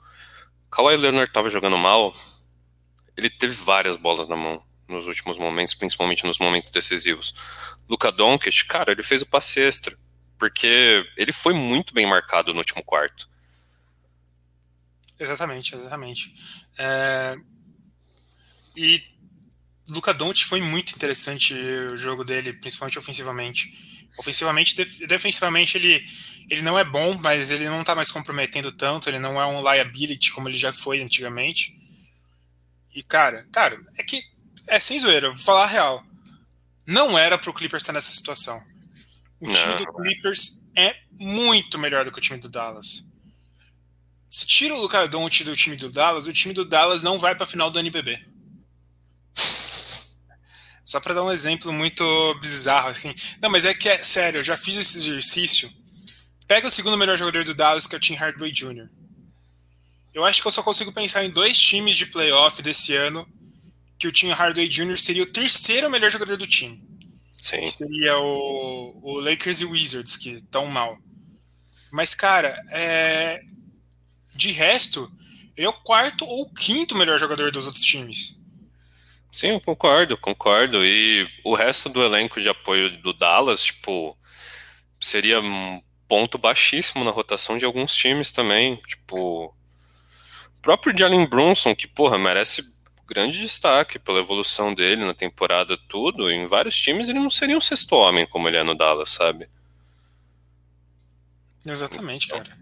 Kawhi 0.70 0.96
Leonard 0.96 1.30
tava 1.32 1.48
jogando 1.48 1.78
mal, 1.78 2.12
ele 3.16 3.30
teve 3.30 3.54
várias 3.54 3.96
bolas 3.96 4.28
na 4.28 4.36
mão 4.36 4.62
nos 4.88 5.06
últimos 5.06 5.38
momentos, 5.38 5.74
principalmente 5.74 6.24
nos 6.24 6.38
momentos 6.38 6.70
decisivos. 6.70 7.34
Luka 7.88 8.10
Doncic, 8.10 8.66
cara, 8.66 8.92
ele 8.92 9.02
fez 9.02 9.22
o 9.22 9.26
passe 9.26 9.60
extra, 9.60 9.96
porque 10.38 11.06
ele 11.16 11.32
foi 11.32 11.54
muito 11.54 11.94
bem 11.94 12.06
marcado 12.06 12.52
no 12.52 12.58
último 12.58 12.82
quarto. 12.82 13.28
Exatamente, 15.18 15.74
exatamente. 15.74 16.34
É... 16.78 17.36
E 18.76 19.02
Luca 19.88 20.14
Doncic 20.14 20.46
foi 20.46 20.60
muito 20.62 20.94
interessante 20.94 21.52
o 21.54 21.96
jogo 21.96 22.24
dele, 22.24 22.52
principalmente 22.54 22.98
ofensivamente. 22.98 24.08
Ofensivamente, 24.18 24.76
def 24.76 24.98
defensivamente 25.00 25.76
ele, 25.76 26.02
ele 26.48 26.62
não 26.62 26.78
é 26.78 26.84
bom, 26.84 27.18
mas 27.18 27.50
ele 27.50 27.68
não 27.68 27.84
tá 27.84 27.94
mais 27.94 28.10
comprometendo 28.10 28.72
tanto, 28.72 29.08
ele 29.08 29.18
não 29.18 29.40
é 29.40 29.46
um 29.46 29.60
liability 29.60 30.32
como 30.32 30.48
ele 30.48 30.56
já 30.56 30.72
foi 30.72 31.02
antigamente. 31.02 31.76
E 32.94 33.02
cara, 33.02 33.46
cara, 33.52 33.78
é 33.96 34.02
que 34.02 34.22
é 34.66 34.78
sem 34.80 34.98
zoeira, 34.98 35.30
vou 35.30 35.38
falar 35.38 35.64
a 35.64 35.66
real. 35.66 36.04
Não 36.86 37.18
era 37.18 37.36
pro 37.36 37.52
Clippers 37.52 37.82
estar 37.82 37.92
nessa 37.92 38.12
situação. 38.12 38.58
O 39.40 39.46
time 39.46 39.66
não. 39.66 39.76
do 39.76 39.92
Clippers 39.94 40.62
é 40.76 40.96
muito 41.18 41.78
melhor 41.78 42.04
do 42.04 42.12
que 42.12 42.18
o 42.18 42.22
time 42.22 42.38
do 42.38 42.48
Dallas. 42.48 43.04
Se 44.28 44.46
tira 44.46 44.74
o 44.74 44.80
Luca 44.80 45.06
Doncic 45.06 45.44
do 45.44 45.56
time 45.56 45.76
do 45.76 45.90
Dallas, 45.90 46.26
o 46.26 46.32
time 46.32 46.54
do 46.54 46.64
Dallas 46.64 47.02
não 47.02 47.18
vai 47.18 47.34
para 47.34 47.44
a 47.44 47.48
final 47.48 47.70
do 47.70 47.78
NBB. 47.78 48.33
Só 50.84 51.00
para 51.00 51.14
dar 51.14 51.24
um 51.24 51.32
exemplo 51.32 51.72
muito 51.72 52.04
bizarro 52.40 52.88
assim. 52.88 53.14
Não, 53.40 53.48
mas 53.48 53.64
é 53.64 53.72
que 53.72 53.88
é 53.88 54.04
sério, 54.04 54.38
eu 54.38 54.44
já 54.44 54.56
fiz 54.56 54.76
esse 54.76 54.98
exercício. 54.98 55.72
Pega 56.46 56.68
o 56.68 56.70
segundo 56.70 56.98
melhor 56.98 57.16
jogador 57.16 57.42
do 57.42 57.54
Dallas, 57.54 57.86
que 57.86 57.94
é 57.94 57.98
o 57.98 58.00
Tim 58.00 58.14
Hardaway 58.14 58.52
Jr. 58.52 58.88
Eu 60.12 60.24
acho 60.24 60.42
que 60.42 60.46
eu 60.46 60.52
só 60.52 60.62
consigo 60.62 60.92
pensar 60.92 61.24
em 61.24 61.30
dois 61.30 61.58
times 61.58 61.96
de 61.96 62.06
playoff 62.06 62.62
desse 62.62 62.94
ano 62.94 63.26
que 63.98 64.06
o 64.06 64.12
Tim 64.12 64.28
Hardaway 64.28 64.68
Jr. 64.68 64.98
seria 64.98 65.22
o 65.22 65.32
terceiro 65.32 65.90
melhor 65.90 66.10
jogador 66.10 66.36
do 66.36 66.46
time. 66.46 66.82
Sim. 67.38 67.66
Seria 67.68 68.18
o, 68.18 69.00
o 69.02 69.20
Lakers 69.20 69.60
e 69.60 69.64
Wizards, 69.64 70.16
que 70.16 70.30
estão 70.30 70.66
mal. 70.66 70.98
Mas, 71.90 72.14
cara, 72.14 72.62
é... 72.70 73.40
de 74.34 74.50
resto, 74.50 75.10
ele 75.56 75.66
é 75.66 75.70
o 75.70 75.82
quarto 75.82 76.24
ou 76.24 76.50
quinto 76.50 76.94
melhor 76.94 77.18
jogador 77.18 77.50
dos 77.50 77.66
outros 77.66 77.84
times. 77.84 78.38
Sim, 79.34 79.48
eu 79.48 79.60
concordo, 79.60 80.16
concordo. 80.16 80.84
E 80.84 81.28
o 81.42 81.56
resto 81.56 81.88
do 81.88 82.00
elenco 82.00 82.40
de 82.40 82.48
apoio 82.48 82.96
do 82.98 83.12
Dallas, 83.12 83.64
tipo, 83.64 84.16
seria 85.00 85.40
um 85.40 85.82
ponto 86.06 86.38
baixíssimo 86.38 87.02
na 87.02 87.10
rotação 87.10 87.58
de 87.58 87.64
alguns 87.64 87.96
times 87.96 88.30
também. 88.30 88.76
Tipo, 88.76 89.46
o 89.46 90.62
próprio 90.62 90.96
Jalen 90.96 91.26
Brunson, 91.26 91.74
que, 91.74 91.88
porra, 91.88 92.16
merece 92.16 92.62
grande 93.08 93.40
destaque 93.40 93.98
pela 93.98 94.20
evolução 94.20 94.72
dele 94.72 95.04
na 95.04 95.12
temporada, 95.14 95.76
tudo. 95.88 96.30
Em 96.30 96.46
vários 96.46 96.76
times 96.76 97.08
ele 97.08 97.18
não 97.18 97.28
seria 97.28 97.58
um 97.58 97.60
sexto 97.60 97.96
homem 97.96 98.24
como 98.28 98.46
ele 98.46 98.58
é 98.58 98.62
no 98.62 98.76
Dallas, 98.76 99.10
sabe? 99.10 99.50
Exatamente, 101.66 102.28
cara. 102.28 102.56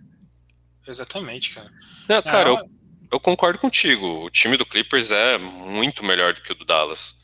Exatamente, 0.88 1.54
cara. 1.54 1.70
Não, 2.08 2.22
cara, 2.22 2.48
eu, 2.48 2.70
eu 3.12 3.21
concordo 3.21 3.59
contigo. 3.59 4.25
O 4.25 4.31
time 4.31 4.57
do 4.57 4.64
Clippers 4.64 5.11
é 5.11 5.37
muito 5.37 6.02
melhor 6.02 6.33
do 6.33 6.40
que 6.40 6.52
o 6.52 6.54
do 6.54 6.64
Dallas. 6.64 7.21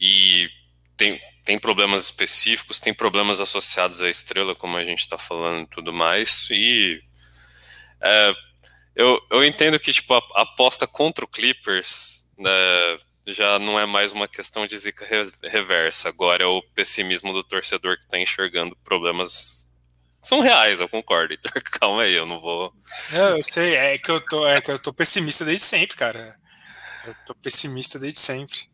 E 0.00 0.48
tem, 0.96 1.20
tem 1.44 1.58
problemas 1.58 2.04
específicos, 2.04 2.80
tem 2.80 2.94
problemas 2.94 3.40
associados 3.40 4.00
à 4.00 4.08
estrela, 4.08 4.54
como 4.54 4.78
a 4.78 4.84
gente 4.84 5.00
está 5.00 5.18
falando 5.18 5.64
e 5.64 5.70
tudo 5.70 5.92
mais. 5.92 6.48
E 6.50 7.02
é, 8.00 8.34
eu, 8.96 9.20
eu 9.30 9.44
entendo 9.44 9.78
que 9.78 9.92
tipo, 9.92 10.14
a, 10.14 10.22
a 10.36 10.42
aposta 10.42 10.86
contra 10.86 11.26
o 11.26 11.28
Clippers 11.28 12.24
né, 12.38 12.50
já 13.26 13.58
não 13.58 13.78
é 13.78 13.84
mais 13.84 14.12
uma 14.12 14.26
questão 14.26 14.66
de 14.66 14.78
zica 14.78 15.06
reversa. 15.42 16.08
Agora 16.08 16.42
é 16.42 16.46
o 16.46 16.62
pessimismo 16.74 17.34
do 17.34 17.44
torcedor 17.44 17.98
que 17.98 18.04
está 18.04 18.18
enxergando 18.18 18.74
problemas. 18.76 19.69
São 20.22 20.40
reais, 20.40 20.80
eu 20.80 20.88
concordo. 20.88 21.34
Então, 21.34 21.50
calma 21.80 22.02
aí, 22.02 22.14
eu 22.14 22.26
não 22.26 22.40
vou. 22.40 22.72
Não, 23.12 23.36
eu 23.36 23.42
sei, 23.42 23.74
é 23.74 23.98
que 23.98 24.10
eu 24.10 24.20
tô, 24.20 24.46
é 24.46 24.60
que 24.60 24.70
eu 24.70 24.78
tô 24.78 24.92
pessimista 24.92 25.44
desde 25.44 25.64
sempre, 25.64 25.96
cara. 25.96 26.36
Eu 27.06 27.14
tô 27.26 27.34
pessimista 27.34 27.98
desde 27.98 28.18
sempre. 28.18 28.70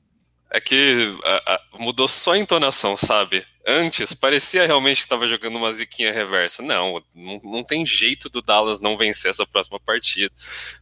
É 0.51 0.61
que 0.61 1.19
a, 1.25 1.55
a, 1.55 1.79
mudou 1.79 2.07
só 2.07 2.33
a 2.33 2.39
entonação, 2.39 2.97
sabe? 2.97 3.45
Antes, 3.67 4.15
parecia 4.15 4.65
realmente 4.65 4.99
que 4.99 5.03
estava 5.03 5.27
jogando 5.27 5.57
uma 5.57 5.73
ziquinha 5.73 6.13
reversa. 6.13 6.63
Não, 6.63 7.03
não, 7.15 7.41
não, 7.43 7.65
tem 7.65 7.85
jeito 7.85 8.29
do 8.29 8.41
Dallas 8.41 8.79
não 8.79 8.97
vencer 8.97 9.29
essa 9.29 9.45
próxima 9.45 9.81
partida. 9.81 10.33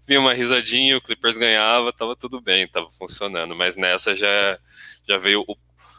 Vinha 0.07 0.21
uma 0.21 0.35
risadinha, 0.35 0.99
o 0.99 1.01
Clippers 1.01 1.39
ganhava, 1.39 1.95
tava 1.95 2.15
tudo 2.15 2.43
bem, 2.43 2.69
tava 2.69 2.91
funcionando. 2.91 3.57
Mas 3.57 3.75
nessa 3.75 4.15
já, 4.15 4.59
já 5.09 5.17
veio 5.17 5.43
o. 5.49 5.57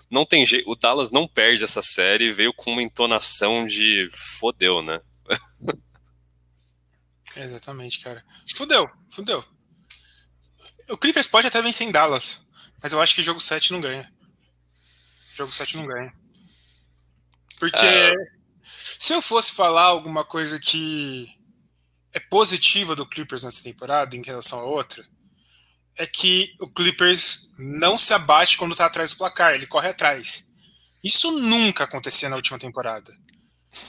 Não 0.09 0.25
tem 0.25 0.45
jeito. 0.45 0.69
O 0.69 0.75
Dallas 0.75 1.11
não 1.11 1.27
perde 1.27 1.63
essa 1.63 1.81
série, 1.81 2.31
veio 2.31 2.53
com 2.53 2.71
uma 2.71 2.83
entonação 2.83 3.65
de 3.65 4.07
fodeu, 4.11 4.81
né? 4.81 5.01
Exatamente, 7.35 7.99
cara. 7.99 8.23
Fudeu, 8.55 8.89
fudeu. 9.09 9.43
O 10.89 10.97
Clippers 10.97 11.27
pode 11.27 11.47
até 11.47 11.61
vencer 11.61 11.87
em 11.87 11.91
Dallas, 11.91 12.47
mas 12.81 12.93
eu 12.93 13.01
acho 13.01 13.15
que 13.15 13.23
jogo 13.23 13.39
7 13.39 13.73
não 13.73 13.81
ganha. 13.81 14.09
Jogo 15.33 15.51
7 15.51 15.77
não 15.77 15.85
ganha. 15.85 16.13
Porque 17.59 17.75
é. 17.77 18.13
se 18.99 19.13
eu 19.13 19.21
fosse 19.21 19.51
falar 19.51 19.83
alguma 19.83 20.23
coisa 20.23 20.59
que 20.59 21.27
é 22.13 22.19
positiva 22.19 22.95
do 22.95 23.05
Clippers 23.05 23.43
nessa 23.43 23.63
temporada 23.63 24.15
em 24.15 24.21
relação 24.21 24.59
a 24.59 24.63
outra, 24.63 25.05
é 25.97 26.05
que 26.05 26.55
o 26.59 26.69
Clippers 26.69 27.51
não 27.57 27.97
se 27.97 28.13
abate 28.13 28.57
quando 28.57 28.75
tá 28.75 28.85
atrás 28.85 29.11
do 29.11 29.17
placar, 29.17 29.53
ele 29.53 29.67
corre 29.67 29.89
atrás. 29.89 30.45
Isso 31.03 31.31
nunca 31.31 31.83
acontecia 31.83 32.29
na 32.29 32.35
última 32.35 32.59
temporada. 32.59 33.15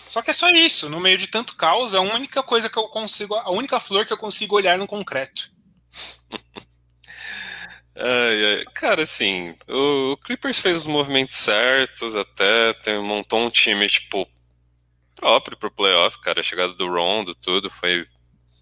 Só 0.08 0.20
que 0.20 0.30
é 0.30 0.34
só 0.34 0.50
isso, 0.50 0.88
no 0.88 1.00
meio 1.00 1.16
de 1.16 1.28
tanto 1.28 1.56
caos, 1.56 1.94
a 1.94 2.00
única 2.00 2.42
coisa 2.42 2.68
que 2.68 2.78
eu 2.78 2.88
consigo, 2.88 3.34
a 3.34 3.50
única 3.50 3.78
flor 3.80 4.04
que 4.04 4.12
eu 4.12 4.18
consigo 4.18 4.56
olhar 4.56 4.78
no 4.78 4.86
concreto. 4.86 5.50
Ai, 7.98 8.58
ai. 8.58 8.64
Cara, 8.74 9.04
assim, 9.04 9.56
o 9.66 10.18
Clippers 10.18 10.58
fez 10.58 10.76
os 10.76 10.86
movimentos 10.86 11.34
certos, 11.34 12.14
até 12.14 12.74
tem, 12.74 13.02
montou 13.02 13.40
um 13.40 13.48
time, 13.48 13.88
tipo, 13.88 14.28
próprio 15.14 15.56
pro 15.56 15.70
playoff, 15.70 16.20
cara. 16.20 16.40
A 16.40 16.42
chegada 16.42 16.74
do 16.74 16.86
Rondo, 16.86 17.34
tudo 17.34 17.70
foi 17.70 18.06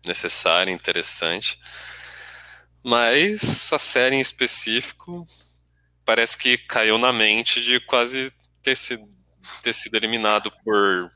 necessário, 0.07 0.73
interessante. 0.73 1.59
Mas 2.85 3.73
a 3.73 3.79
série 3.79 4.17
em 4.17 4.21
específico 4.21 5.27
parece 6.05 6.37
que 6.37 6.59
caiu 6.59 6.99
na 6.99 7.13
mente 7.13 7.63
de 7.63 7.81
quase 7.81 8.31
ter 8.63 8.77
sido, 8.77 9.03
ter 9.63 9.73
sido 9.73 9.97
eliminado 9.97 10.51
por. 10.63 11.11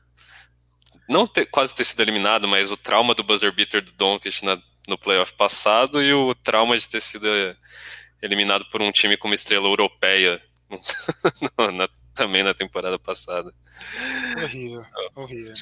Não 1.07 1.27
ter, 1.27 1.45
quase 1.45 1.73
ter 1.75 1.85
sido 1.85 2.01
eliminado, 2.01 2.47
mas 2.47 2.71
o 2.71 2.77
trauma 2.77 3.13
do 3.13 3.23
buzzer 3.23 3.51
beater 3.51 3.83
do 3.83 3.91
Doncic 3.91 4.41
no 4.87 4.97
playoff 4.97 5.33
passado 5.33 6.01
e 6.01 6.11
o 6.13 6.33
trauma 6.35 6.77
de 6.77 6.87
ter 6.87 7.01
sido 7.01 7.27
eliminado 8.21 8.65
por 8.69 8.81
um 8.81 8.91
time 8.91 9.15
com 9.15 9.27
uma 9.27 9.35
estrela 9.35 9.67
europeia 9.67 10.41
na, 11.73 11.87
também 12.13 12.43
na 12.43 12.53
temporada 12.53 12.99
passada. 12.99 13.53
Horrível, 14.37 14.85
horrível. 15.15 15.53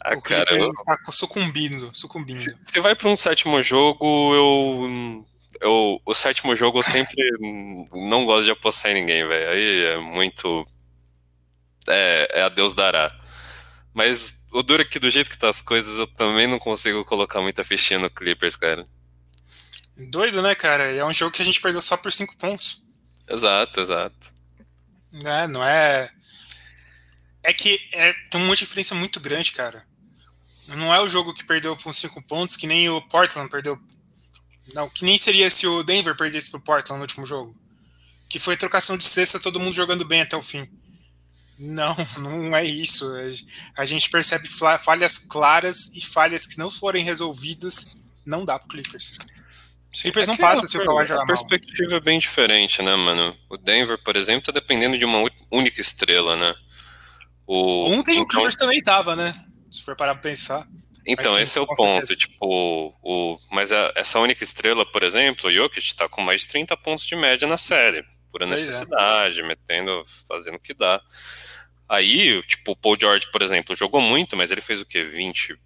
Ah, 0.00 0.16
o 0.16 0.22
cara, 0.22 0.54
eu... 0.54 0.62
está 0.62 0.96
sucumbindo, 1.10 1.90
sucumbindo. 1.92 2.36
Se, 2.36 2.56
se 2.62 2.80
vai 2.80 2.94
para 2.94 3.08
um 3.08 3.16
sétimo 3.16 3.60
jogo, 3.62 4.34
eu, 4.34 5.24
eu 5.60 6.00
o 6.04 6.14
sétimo 6.14 6.54
jogo 6.54 6.78
eu 6.78 6.82
sempre 6.82 7.16
não 7.92 8.24
gosto 8.24 8.44
de 8.44 8.50
apostar 8.50 8.92
em 8.92 8.94
ninguém, 8.94 9.26
velho. 9.26 9.50
Aí 9.50 9.84
é 9.86 9.98
muito 9.98 10.66
é, 11.88 12.40
é 12.40 12.42
a 12.42 12.48
Deus 12.48 12.74
dará. 12.74 13.14
Mas 13.92 14.46
o 14.52 14.62
duro 14.62 14.82
é 14.82 14.84
que 14.84 14.98
do 14.98 15.10
jeito 15.10 15.30
que 15.30 15.38
tá 15.38 15.48
as 15.48 15.60
coisas, 15.60 15.98
eu 15.98 16.06
também 16.06 16.46
não 16.46 16.58
consigo 16.58 17.04
colocar 17.04 17.40
muita 17.40 17.64
fichinha 17.64 17.98
no 17.98 18.10
Clippers, 18.10 18.56
cara. 18.56 18.84
Doido, 19.96 20.40
né, 20.40 20.54
cara? 20.54 20.84
É 20.84 21.04
um 21.04 21.12
jogo 21.12 21.32
que 21.32 21.42
a 21.42 21.44
gente 21.44 21.60
perdeu 21.60 21.80
só 21.80 21.96
por 21.96 22.12
5 22.12 22.36
pontos. 22.36 22.80
Exato, 23.28 23.80
exato. 23.80 24.32
É, 25.24 25.46
não 25.48 25.64
é. 25.64 26.10
É 27.42 27.52
que 27.52 27.80
é, 27.92 28.12
tem 28.30 28.42
uma 28.44 28.54
diferença 28.54 28.94
muito 28.94 29.18
grande, 29.18 29.52
cara. 29.52 29.84
Não 30.76 30.94
é 30.94 31.00
o 31.00 31.08
jogo 31.08 31.34
que 31.34 31.44
perdeu 31.44 31.76
por 31.76 31.94
5 31.94 32.22
pontos, 32.22 32.56
que 32.56 32.66
nem 32.66 32.88
o 32.88 33.00
Portland 33.02 33.50
perdeu. 33.50 33.78
Não, 34.74 34.88
que 34.88 35.04
nem 35.04 35.16
seria 35.16 35.50
se 35.50 35.66
o 35.66 35.82
Denver 35.82 36.16
perdesse 36.16 36.50
pro 36.50 36.60
Portland 36.60 36.98
no 36.98 37.02
último 37.02 37.24
jogo. 37.24 37.54
Que 38.28 38.38
foi 38.38 38.56
trocação 38.56 38.96
de 38.96 39.04
cesta, 39.04 39.40
todo 39.40 39.60
mundo 39.60 39.74
jogando 39.74 40.04
bem 40.04 40.20
até 40.20 40.36
o 40.36 40.42
fim. 40.42 40.68
Não, 41.58 41.96
não 42.18 42.56
é 42.56 42.64
isso. 42.64 43.06
A 43.76 43.86
gente 43.86 44.10
percebe 44.10 44.48
falhas 44.48 45.18
claras 45.18 45.90
e 45.94 46.04
falhas 46.04 46.46
que 46.46 46.58
não 46.58 46.70
forem 46.70 47.02
resolvidas, 47.02 47.96
não 48.24 48.44
dá 48.44 48.58
pro 48.58 48.68
Clippers. 48.68 49.12
Clippers 49.90 50.26
não 50.26 50.36
passa 50.36 50.66
se 50.66 50.76
o 50.76 50.84
Kawhi 50.84 51.06
jogar 51.06 51.22
A 51.22 51.26
perspectiva 51.26 51.96
é 51.96 52.00
bem 52.00 52.18
diferente, 52.18 52.82
né, 52.82 52.94
mano? 52.94 53.34
O 53.48 53.56
Denver, 53.56 53.98
por 54.04 54.16
exemplo, 54.16 54.42
tá 54.42 54.52
dependendo 54.52 54.98
de 54.98 55.04
uma 55.04 55.28
única 55.50 55.80
estrela, 55.80 56.36
né? 56.36 56.54
O, 57.46 57.90
Ontem 57.90 58.12
então... 58.12 58.24
o 58.24 58.28
Clippers 58.28 58.56
também 58.56 58.82
tava, 58.82 59.16
né? 59.16 59.34
Se 59.70 59.82
for 59.82 59.96
parar 59.96 60.14
pra 60.14 60.22
pensar. 60.22 60.66
Então, 61.06 61.34
sim, 61.34 61.40
esse 61.40 61.58
é 61.58 61.60
o 61.62 61.66
ponto. 61.66 62.06
Certeza. 62.06 62.16
Tipo, 62.16 62.94
o, 63.02 63.38
mas 63.50 63.72
a, 63.72 63.92
essa 63.96 64.18
única 64.18 64.44
estrela, 64.44 64.84
por 64.84 65.02
exemplo, 65.02 65.48
o 65.48 65.52
Jokic 65.52 65.94
tá 65.94 66.08
com 66.08 66.20
mais 66.20 66.42
de 66.42 66.48
30 66.48 66.76
pontos 66.76 67.06
de 67.06 67.16
média 67.16 67.48
na 67.48 67.56
série. 67.56 68.02
Pura 68.30 68.46
pois 68.46 68.60
é. 68.60 68.66
necessidade, 68.66 69.40
é. 69.40 69.46
metendo, 69.46 70.02
fazendo 70.28 70.56
o 70.56 70.60
que 70.60 70.74
dá. 70.74 71.00
Aí, 71.88 72.42
tipo, 72.42 72.72
o 72.72 72.76
Paul 72.76 72.98
George, 73.00 73.30
por 73.32 73.40
exemplo, 73.40 73.74
jogou 73.74 74.00
muito, 74.00 74.36
mas 74.36 74.50
ele 74.50 74.60
fez 74.60 74.80
o 74.80 74.86
quê? 74.86 75.02
20, 75.02 75.58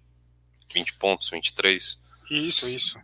20 0.73 0.93
pontos, 0.93 1.29
23? 1.29 1.99
Isso, 2.31 2.69
isso. 2.69 2.97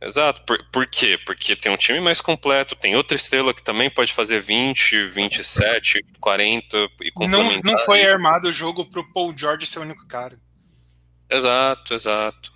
Exato. 0.00 0.42
Por, 0.42 0.58
por 0.72 0.86
quê? 0.86 1.18
Porque 1.26 1.54
tem 1.54 1.70
um 1.70 1.76
time 1.76 2.00
mais 2.00 2.20
completo, 2.20 2.74
tem 2.74 2.96
outra 2.96 3.16
estrela 3.16 3.52
que 3.52 3.62
também 3.62 3.90
pode 3.90 4.12
fazer 4.12 4.40
20, 4.40 5.04
27, 5.04 6.02
40 6.18 6.88
e 7.02 7.10
complementar. 7.12 7.62
Não, 7.62 7.72
não 7.72 7.78
foi 7.80 8.02
armado 8.04 8.48
o 8.48 8.52
jogo 8.52 8.86
pro 8.86 9.12
Paul 9.12 9.36
George 9.36 9.66
ser 9.66 9.78
o 9.78 9.82
único 9.82 10.06
cara. 10.06 10.38
Exato, 11.28 11.94
exato. 11.94 12.50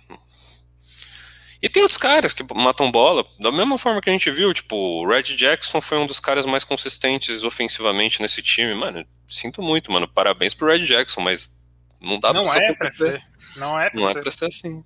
E 1.61 1.69
tem 1.69 1.81
outros 1.81 1.97
caras 1.97 2.33
que 2.33 2.43
matam 2.53 2.91
bola, 2.91 3.25
da 3.39 3.51
mesma 3.51 3.77
forma 3.77 4.01
que 4.01 4.09
a 4.09 4.13
gente 4.13 4.29
viu, 4.29 4.53
tipo, 4.53 4.75
o 4.75 5.07
Red 5.07 5.23
Jackson 5.23 5.79
foi 5.81 5.97
um 5.97 6.05
dos 6.05 6.19
caras 6.19 6.45
mais 6.45 6.63
consistentes 6.63 7.43
ofensivamente 7.43 8.21
nesse 8.21 8.41
time. 8.41 8.73
Mano, 8.73 9.05
sinto 9.27 9.61
muito, 9.61 9.91
mano. 9.91 10.07
Parabéns 10.07 10.53
pro 10.53 10.67
Red 10.67 10.85
Jackson, 10.85 11.21
mas 11.21 11.55
não 12.01 12.19
dá 12.19 12.33
não 12.33 12.45
pra, 12.45 12.61
é 12.61 12.73
pra 12.73 12.91
ser. 12.91 13.25
Não 13.55 13.79
é 13.79 13.89
pra 13.89 13.99
não 13.99 14.07
ser. 14.07 14.19
é 14.19 14.21
pra 14.21 14.31
ser 14.31 14.45
assim. 14.45 14.83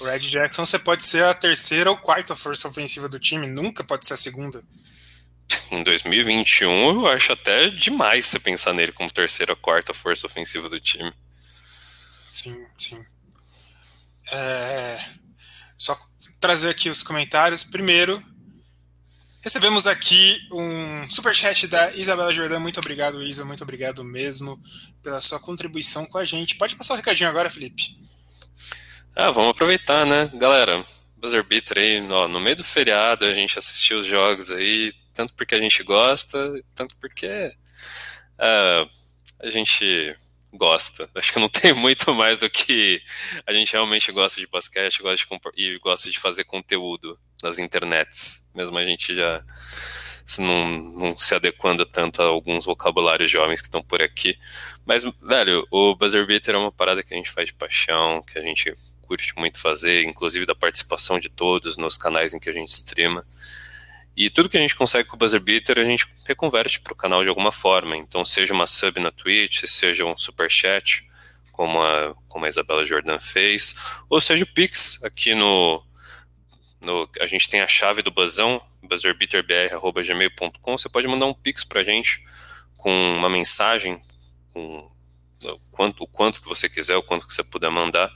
O 0.00 0.04
Red 0.04 0.20
Jackson 0.20 0.64
você 0.64 0.78
pode 0.78 1.04
ser 1.04 1.24
a 1.24 1.34
terceira 1.34 1.90
ou 1.90 1.96
quarta 1.96 2.36
força 2.36 2.68
ofensiva 2.68 3.08
do 3.08 3.18
time, 3.18 3.46
nunca 3.46 3.82
pode 3.82 4.06
ser 4.06 4.14
a 4.14 4.16
segunda. 4.16 4.62
Em 5.70 5.82
2021, 5.82 6.90
eu 6.90 7.06
acho 7.08 7.32
até 7.32 7.68
demais 7.70 8.26
você 8.26 8.38
pensar 8.38 8.72
nele 8.72 8.92
como 8.92 9.10
terceira 9.10 9.52
ou 9.52 9.56
quarta 9.56 9.92
força 9.92 10.26
ofensiva 10.26 10.68
do 10.68 10.80
time. 10.80 11.12
Sim, 12.32 12.66
sim. 12.78 13.04
É... 14.30 14.98
Só 15.76 15.98
trazer 16.40 16.70
aqui 16.70 16.90
os 16.90 17.02
comentários. 17.02 17.64
Primeiro, 17.64 18.22
recebemos 19.42 19.86
aqui 19.86 20.38
um 20.52 21.08
superchat 21.08 21.66
da 21.66 21.92
Isabela 21.92 22.32
Jordão. 22.32 22.60
Muito 22.60 22.78
obrigado, 22.78 23.22
Isa. 23.22 23.44
Muito 23.44 23.62
obrigado 23.62 24.04
mesmo 24.04 24.60
pela 25.02 25.20
sua 25.20 25.40
contribuição 25.40 26.06
com 26.06 26.18
a 26.18 26.24
gente. 26.24 26.56
Pode 26.56 26.76
passar 26.76 26.94
o 26.94 26.96
recadinho 26.96 27.28
agora, 27.28 27.50
Felipe. 27.50 27.96
Ah, 29.14 29.30
vamos 29.30 29.50
aproveitar, 29.50 30.06
né? 30.06 30.30
Galera, 30.34 30.84
buzzer 31.16 31.42
beater 31.42 31.78
aí, 31.78 32.00
ó, 32.10 32.28
no 32.28 32.40
meio 32.40 32.56
do 32.56 32.64
feriado 32.64 33.24
a 33.24 33.34
gente 33.34 33.58
assistiu 33.58 33.98
os 33.98 34.06
jogos 34.06 34.50
aí, 34.50 34.92
tanto 35.12 35.34
porque 35.34 35.54
a 35.54 35.60
gente 35.60 35.82
gosta, 35.82 36.52
tanto 36.74 36.96
porque 36.96 37.52
uh, 38.38 38.88
a 39.40 39.50
gente 39.50 40.16
gosta. 40.52 41.08
Acho 41.14 41.32
que 41.32 41.38
não 41.38 41.48
tem 41.48 41.72
muito 41.72 42.14
mais 42.14 42.38
do 42.38 42.48
que 42.48 43.02
a 43.46 43.52
gente 43.52 43.72
realmente 43.72 44.10
gosta 44.12 44.40
de 44.40 44.46
basquete 44.46 45.02
gosta 45.02 45.16
de 45.16 45.62
e 45.62 45.78
gosta 45.78 46.10
de 46.10 46.18
fazer 46.18 46.44
conteúdo 46.44 47.18
nas 47.42 47.58
internets, 47.58 48.50
mesmo 48.54 48.78
a 48.78 48.84
gente 48.84 49.14
já 49.14 49.44
não, 50.38 50.64
não 50.64 51.16
se 51.16 51.34
adequando 51.34 51.86
tanto 51.86 52.20
a 52.20 52.26
alguns 52.26 52.66
vocabulários 52.66 53.30
jovens 53.30 53.60
que 53.60 53.68
estão 53.68 53.82
por 53.82 54.02
aqui. 54.02 54.38
Mas, 54.84 55.04
velho, 55.22 55.66
o 55.70 55.94
buzzer 55.94 56.26
beater 56.26 56.54
é 56.54 56.58
uma 56.58 56.72
parada 56.72 57.02
que 57.02 57.14
a 57.14 57.16
gente 57.16 57.30
faz 57.30 57.46
de 57.46 57.54
paixão, 57.54 58.22
que 58.22 58.38
a 58.38 58.42
gente 58.42 58.74
curte 59.08 59.32
muito 59.38 59.58
fazer, 59.58 60.04
inclusive 60.04 60.44
da 60.44 60.54
participação 60.54 61.18
de 61.18 61.30
todos 61.30 61.78
nos 61.78 61.96
canais 61.96 62.34
em 62.34 62.38
que 62.38 62.50
a 62.50 62.52
gente 62.52 62.68
streama. 62.68 63.26
E 64.14 64.28
tudo 64.28 64.48
que 64.48 64.58
a 64.58 64.60
gente 64.60 64.76
consegue 64.76 65.08
com 65.08 65.16
o 65.16 65.18
Buzzer 65.18 65.40
Beater, 65.40 65.78
a 65.78 65.84
gente 65.84 66.04
reconverte 66.26 66.80
para 66.80 66.92
o 66.92 66.96
canal 66.96 67.22
de 67.22 67.28
alguma 67.28 67.50
forma. 67.50 67.96
Então, 67.96 68.24
seja 68.24 68.52
uma 68.52 68.66
sub 68.66 69.00
na 69.00 69.10
Twitch, 69.10 69.64
seja 69.66 70.04
um 70.04 70.16
super 70.16 70.50
chat, 70.50 71.08
como 71.52 71.82
a, 71.82 72.14
como 72.28 72.44
a 72.44 72.48
Isabela 72.48 72.84
Jordan 72.84 73.18
fez, 73.18 73.76
ou 74.10 74.20
seja 74.20 74.44
o 74.44 74.46
Pix 74.46 75.02
aqui 75.02 75.34
no, 75.34 75.82
no. 76.84 77.08
A 77.20 77.26
gente 77.26 77.48
tem 77.48 77.60
a 77.60 77.66
chave 77.66 78.02
do 78.02 78.10
Buzzão, 78.10 78.60
buzzerbeaterbr.gmail.com. 78.82 80.78
Você 80.78 80.88
pode 80.88 81.08
mandar 81.08 81.26
um 81.26 81.34
Pix 81.34 81.64
para 81.64 81.80
a 81.80 81.84
gente 81.84 82.24
com 82.76 82.90
uma 82.90 83.30
mensagem, 83.30 84.02
com 84.52 84.88
o 85.44 85.58
quanto, 85.70 86.02
o 86.02 86.08
quanto 86.08 86.42
que 86.42 86.48
você 86.48 86.68
quiser, 86.68 86.96
o 86.96 87.02
quanto 87.02 87.26
que 87.26 87.32
você 87.32 87.44
puder 87.44 87.70
mandar. 87.70 88.12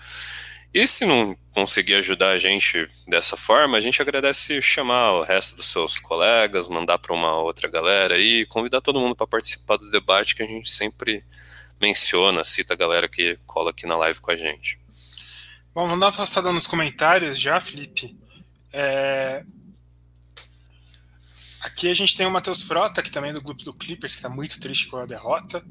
E 0.75 0.87
se 0.87 1.05
não 1.05 1.37
conseguir 1.53 1.95
ajudar 1.97 2.31
a 2.31 2.39
gente 2.39 2.89
dessa 3.07 3.37
forma, 3.37 3.77
a 3.77 3.81
gente 3.81 4.01
agradece 4.01 4.63
chamar 4.63 5.13
o 5.13 5.23
resto 5.23 5.55
dos 5.57 5.71
seus 5.71 5.99
colegas, 5.99 6.67
mandar 6.67 6.99
para 6.99 7.13
uma 7.13 7.37
outra 7.37 7.69
galera 7.69 8.19
e 8.19 8.47
convidar 8.47 8.81
todo 8.81 8.99
mundo 8.99 9.15
para 9.15 9.27
participar 9.27 9.77
do 9.77 9.91
debate 9.91 10.35
que 10.35 10.43
a 10.43 10.47
gente 10.47 10.71
sempre 10.71 11.23
menciona, 11.79 12.43
cita 12.43 12.73
a 12.73 12.77
galera 12.77 13.07
que 13.07 13.39
cola 13.45 13.71
aqui 13.71 13.87
na 13.87 13.97
live 13.99 14.19
com 14.21 14.31
a 14.31 14.37
gente. 14.37 14.81
Bom, 15.75 15.85
vamos 15.85 16.01
dar 16.01 16.07
uma 16.07 16.13
passada 16.13 16.51
nos 16.51 16.67
comentários 16.67 17.39
já, 17.39 17.61
Felipe. 17.61 18.17
É... 18.73 19.45
Aqui 21.61 21.91
a 21.91 21.95
gente 21.95 22.17
tem 22.17 22.27
o 22.27 22.31
Matheus 22.31 22.63
Frota, 22.63 23.03
que 23.03 23.11
também 23.11 23.31
é 23.31 23.35
do 23.35 23.43
grupo 23.43 23.63
do 23.63 23.75
Clippers, 23.75 24.15
que 24.15 24.21
está 24.21 24.29
muito 24.29 24.59
triste 24.59 24.87
com 24.87 24.97
a 24.97 25.07
derrota. 25.07 25.63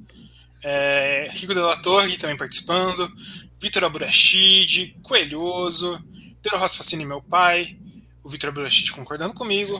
É... 0.64 1.30
Rico 1.34 1.54
de 1.54 1.60
la 1.60 1.78
Torre 1.78 2.18
também 2.18 2.38
participando. 2.38 3.12
Vitor 3.60 3.84
Aburachid, 3.84 4.96
Coelhoso, 5.04 6.04
Pedro 6.42 6.60
Rossi 6.60 6.78
Facini, 6.78 7.06
meu 7.06 7.22
pai, 7.22 7.78
o 8.24 8.30
Vitor 8.30 8.50
Aburachid 8.50 8.92
concordando 8.92 9.34
comigo, 9.36 9.80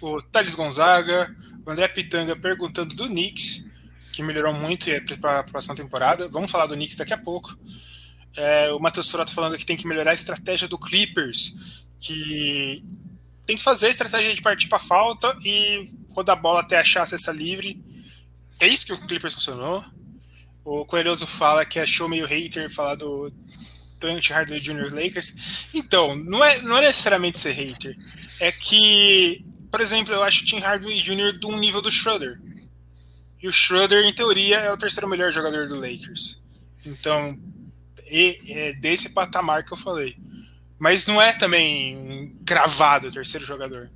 o 0.00 0.20
Thales 0.20 0.54
Gonzaga, 0.54 1.34
o 1.64 1.70
André 1.70 1.86
Pitanga 1.88 2.34
perguntando 2.34 2.94
do 2.96 3.06
Knicks, 3.06 3.64
que 4.12 4.22
melhorou 4.22 4.52
muito 4.52 4.88
e 4.88 4.92
é 4.92 5.00
para 5.00 5.40
a 5.40 5.44
próxima 5.44 5.74
temporada. 5.74 6.28
Vamos 6.28 6.50
falar 6.50 6.66
do 6.66 6.74
Knicks 6.74 6.96
daqui 6.96 7.12
a 7.12 7.18
pouco. 7.18 7.56
É, 8.36 8.72
o 8.72 8.80
Matheus 8.80 9.06
Sorato 9.06 9.32
falando 9.32 9.56
que 9.56 9.66
tem 9.66 9.76
que 9.76 9.86
melhorar 9.86 10.10
a 10.10 10.14
estratégia 10.14 10.66
do 10.66 10.78
Clippers, 10.78 11.56
que 11.98 12.84
tem 13.46 13.56
que 13.56 13.62
fazer 13.62 13.86
a 13.86 13.90
estratégia 13.90 14.34
de 14.34 14.42
partir 14.42 14.68
para 14.68 14.78
falta 14.78 15.36
e 15.44 15.84
rodar 16.12 16.36
a 16.36 16.40
bola 16.40 16.60
até 16.60 16.78
achar 16.78 17.02
a 17.02 17.06
cesta 17.06 17.32
livre. 17.32 17.80
É 18.58 18.66
isso 18.66 18.86
que 18.86 18.92
o 18.92 18.98
Clippers 19.06 19.34
funcionou. 19.34 19.84
O 20.64 20.84
Coelhoso 20.84 21.26
fala 21.26 21.64
que 21.64 21.78
achou 21.78 22.08
meio 22.08 22.26
hater 22.26 22.70
falar 22.70 22.94
do 22.94 23.32
Trent 23.98 24.30
Hardaway 24.30 24.60
Jr. 24.60 24.92
Lakers. 24.92 25.66
Então, 25.74 26.14
não 26.14 26.44
é, 26.44 26.60
não 26.62 26.78
é 26.78 26.82
necessariamente 26.82 27.38
ser 27.38 27.52
hater. 27.52 27.96
É 28.40 28.50
que, 28.50 29.44
por 29.70 29.80
exemplo, 29.80 30.12
eu 30.12 30.22
acho 30.22 30.42
o 30.42 30.46
Tim 30.46 30.58
Hardaway 30.58 31.00
Jr. 31.00 31.38
de 31.38 31.46
um 31.46 31.58
nível 31.58 31.82
do 31.82 31.90
Schroeder. 31.90 32.40
E 33.42 33.48
o 33.48 33.52
Schroeder, 33.52 34.04
em 34.04 34.12
teoria, 34.12 34.58
é 34.58 34.72
o 34.72 34.76
terceiro 34.76 35.08
melhor 35.08 35.32
jogador 35.32 35.68
do 35.68 35.80
Lakers. 35.80 36.42
Então, 36.84 37.38
é 38.06 38.72
desse 38.74 39.10
patamar 39.10 39.64
que 39.64 39.72
eu 39.72 39.76
falei. 39.76 40.16
Mas 40.78 41.06
não 41.06 41.20
é 41.20 41.32
também 41.32 41.96
um 41.96 42.36
gravado 42.42 43.08
o 43.08 43.12
terceiro 43.12 43.46
jogador. 43.46 43.90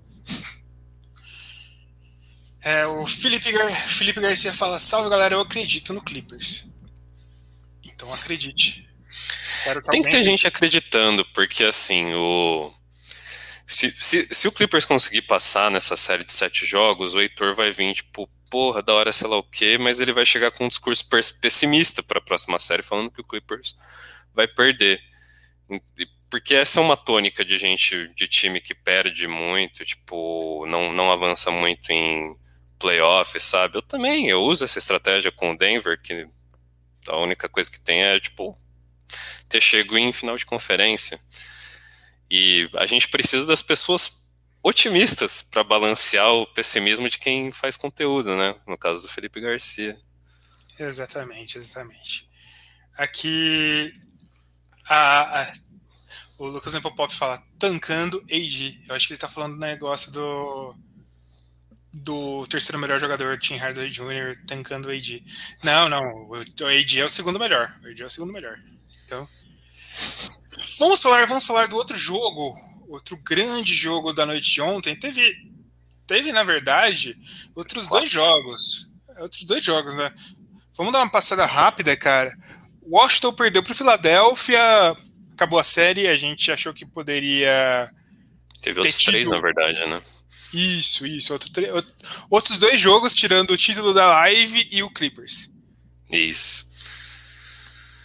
É, 2.65 2.87
o 2.87 3.07
Felipe, 3.07 3.53
Gar 3.53 3.71
Felipe 3.71 4.21
Garcia 4.21 4.53
fala: 4.53 4.79
Salve 4.79 5.11
galera, 5.11 5.35
eu 5.35 5.41
acredito 5.41 5.93
no 5.93 6.03
Clippers. 6.03 6.67
Então 7.85 8.13
acredite. 8.15 8.89
Que 9.65 9.91
Tem 9.91 10.03
que 10.03 10.11
ter 10.11 10.23
gente 10.23 10.47
acreditando, 10.47 11.25
porque 11.35 11.65
assim, 11.65 12.15
o. 12.15 12.73
Se, 13.67 13.91
se, 13.99 14.35
se, 14.35 14.49
o 14.49 14.53
Clippers 14.53 14.85
conseguir 14.85 15.23
passar 15.23 15.71
nessa 15.71 15.97
série 15.97 16.25
de 16.25 16.33
sete 16.33 16.67
jogos, 16.67 17.15
o 17.15 17.21
Heitor 17.21 17.55
vai 17.55 17.71
vir, 17.71 17.95
tipo, 17.95 18.29
porra, 18.51 18.83
da 18.83 18.93
hora 18.93 19.13
sei 19.13 19.29
lá 19.29 19.39
o 19.39 19.43
quê, 19.43 19.79
mas 19.79 20.01
ele 20.01 20.13
vai 20.13 20.25
chegar 20.25 20.51
com 20.51 20.67
um 20.67 20.69
discurso 20.69 21.07
pessimista 21.41 22.03
para 22.03 22.19
a 22.19 22.23
próxima 22.23 22.59
série, 22.59 22.83
falando 22.83 23.11
que 23.11 23.21
o 23.21 23.25
Clippers 23.25 23.77
vai 24.35 24.47
perder. 24.47 25.01
Porque 26.31 26.55
essa 26.55 26.81
é 26.81 26.83
uma 26.83 26.97
tônica 26.97 27.45
de 27.45 27.57
gente, 27.57 28.09
de 28.15 28.29
time 28.29 28.61
que 28.61 28.75
perde 28.75 29.27
muito, 29.27 29.85
tipo, 29.85 30.67
não, 30.67 30.93
não 30.93 31.11
avança 31.11 31.51
muito 31.51 31.91
em 31.91 32.35
playoff, 32.85 33.41
sabe? 33.41 33.79
Eu 33.79 33.83
também, 33.83 34.29
eu 34.29 34.43
uso 34.43 34.63
essa 34.63 34.79
estratégia 34.79 35.33
com 35.33 35.53
o 35.53 35.57
Denver, 35.57 35.99
que 36.01 36.29
a 37.09 37.17
única 37.17 37.49
coisa 37.49 37.71
que 37.71 37.81
tem 37.81 38.03
é, 38.03 38.21
tipo, 38.21 38.57
ter 39.49 39.63
chego 39.63 39.97
em 39.97 40.13
final 40.13 40.37
de 40.37 40.45
conferência. 40.45 41.19
E 42.31 42.69
a 42.75 42.85
gente 42.85 43.09
precisa 43.09 43.47
das 43.47 43.63
pessoas 43.63 44.29
otimistas 44.63 45.41
para 45.41 45.65
balancear 45.65 46.31
o 46.31 46.47
pessimismo 46.47 47.09
de 47.09 47.19
quem 47.19 47.53
faz 47.53 47.77
conteúdo, 47.77 48.37
né? 48.37 48.55
No 48.67 48.77
caso 48.77 49.03
do 49.03 49.09
Felipe 49.09 49.41
Garcia. 49.41 49.99
Exatamente, 50.79 51.57
exatamente. 51.57 52.29
Aqui 52.99 53.95
a, 54.91 55.43
a, 55.43 55.53
o 56.39 56.47
Lucas 56.49 56.75
Nepopop 56.75 57.15
fala 57.15 57.43
tancando 57.59 58.19
AD. 58.31 58.85
Eu 58.89 58.95
acho 58.95 59.07
que 59.07 59.15
ele 59.15 59.21
tá 59.21 59.29
falando 59.29 59.55
do 59.55 59.61
negócio 59.61 60.13
do 60.13 60.77
do 61.95 62.47
terceiro 62.47 62.79
melhor 62.79 62.99
jogador, 62.99 63.39
Tim 63.39 63.57
Hardaway 63.57 63.89
Jr., 63.89 64.37
tancando 64.47 64.89
o 64.89 64.91
AD. 64.91 65.23
Não, 65.63 65.89
não, 65.89 66.03
o 66.29 66.35
AD 66.35 67.01
é 67.01 67.05
o 67.05 67.09
segundo 67.09 67.39
melhor. 67.39 67.73
O 67.83 67.89
AD 67.89 68.03
é 68.03 68.07
o 68.07 68.11
segundo 68.11 68.33
melhor. 68.33 68.57
Então, 69.05 69.29
vamos 70.79 71.01
falar, 71.01 71.25
vamos 71.27 71.47
falar 71.47 71.69
do 71.69 71.77
outro 71.77 71.97
jogo. 71.97 72.55
outro 72.89 73.17
grande 73.17 73.75
jogo 73.75 74.13
da 74.13 74.27
noite 74.27 74.51
de 74.51 74.61
ontem, 74.61 74.95
teve, 74.97 75.35
teve 76.07 76.33
na 76.33 76.43
verdade, 76.43 77.17
outros 77.55 77.87
dois 77.87 78.11
jogos. 78.11 78.89
Outros 79.19 79.45
dois 79.45 79.65
jogos, 79.65 79.95
né? 79.95 80.13
Vamos 80.77 80.93
dar 80.93 81.01
uma 81.01 81.11
passada 81.11 81.47
rápida, 81.47 81.97
cara. 81.97 82.37
Washington 82.83 83.33
perdeu 83.33 83.63
para 83.63 83.73
o 83.73 83.77
Philadelphia, 83.77 84.61
acabou 85.33 85.59
a 85.59 85.65
série, 85.65 86.09
a 86.09 86.17
gente 86.17 86.51
achou 86.51 86.75
que 86.75 86.85
poderia. 86.85 87.91
Teve 88.61 88.81
outros 88.81 88.99
três, 88.99 89.29
na 89.29 89.41
verdade, 89.41 89.87
né? 89.87 90.03
Isso, 90.55 91.05
isso. 91.05 91.33
Outro. 91.33 91.51
Outros 92.31 92.57
dois 92.59 92.81
jogos, 92.81 93.13
tirando 93.13 93.51
o 93.51 93.57
título 93.57 93.93
da 93.93 94.09
Live 94.09 94.69
e 94.71 94.83
o 94.85 94.91
Clippers. 94.91 95.51
Isso. 96.09 96.73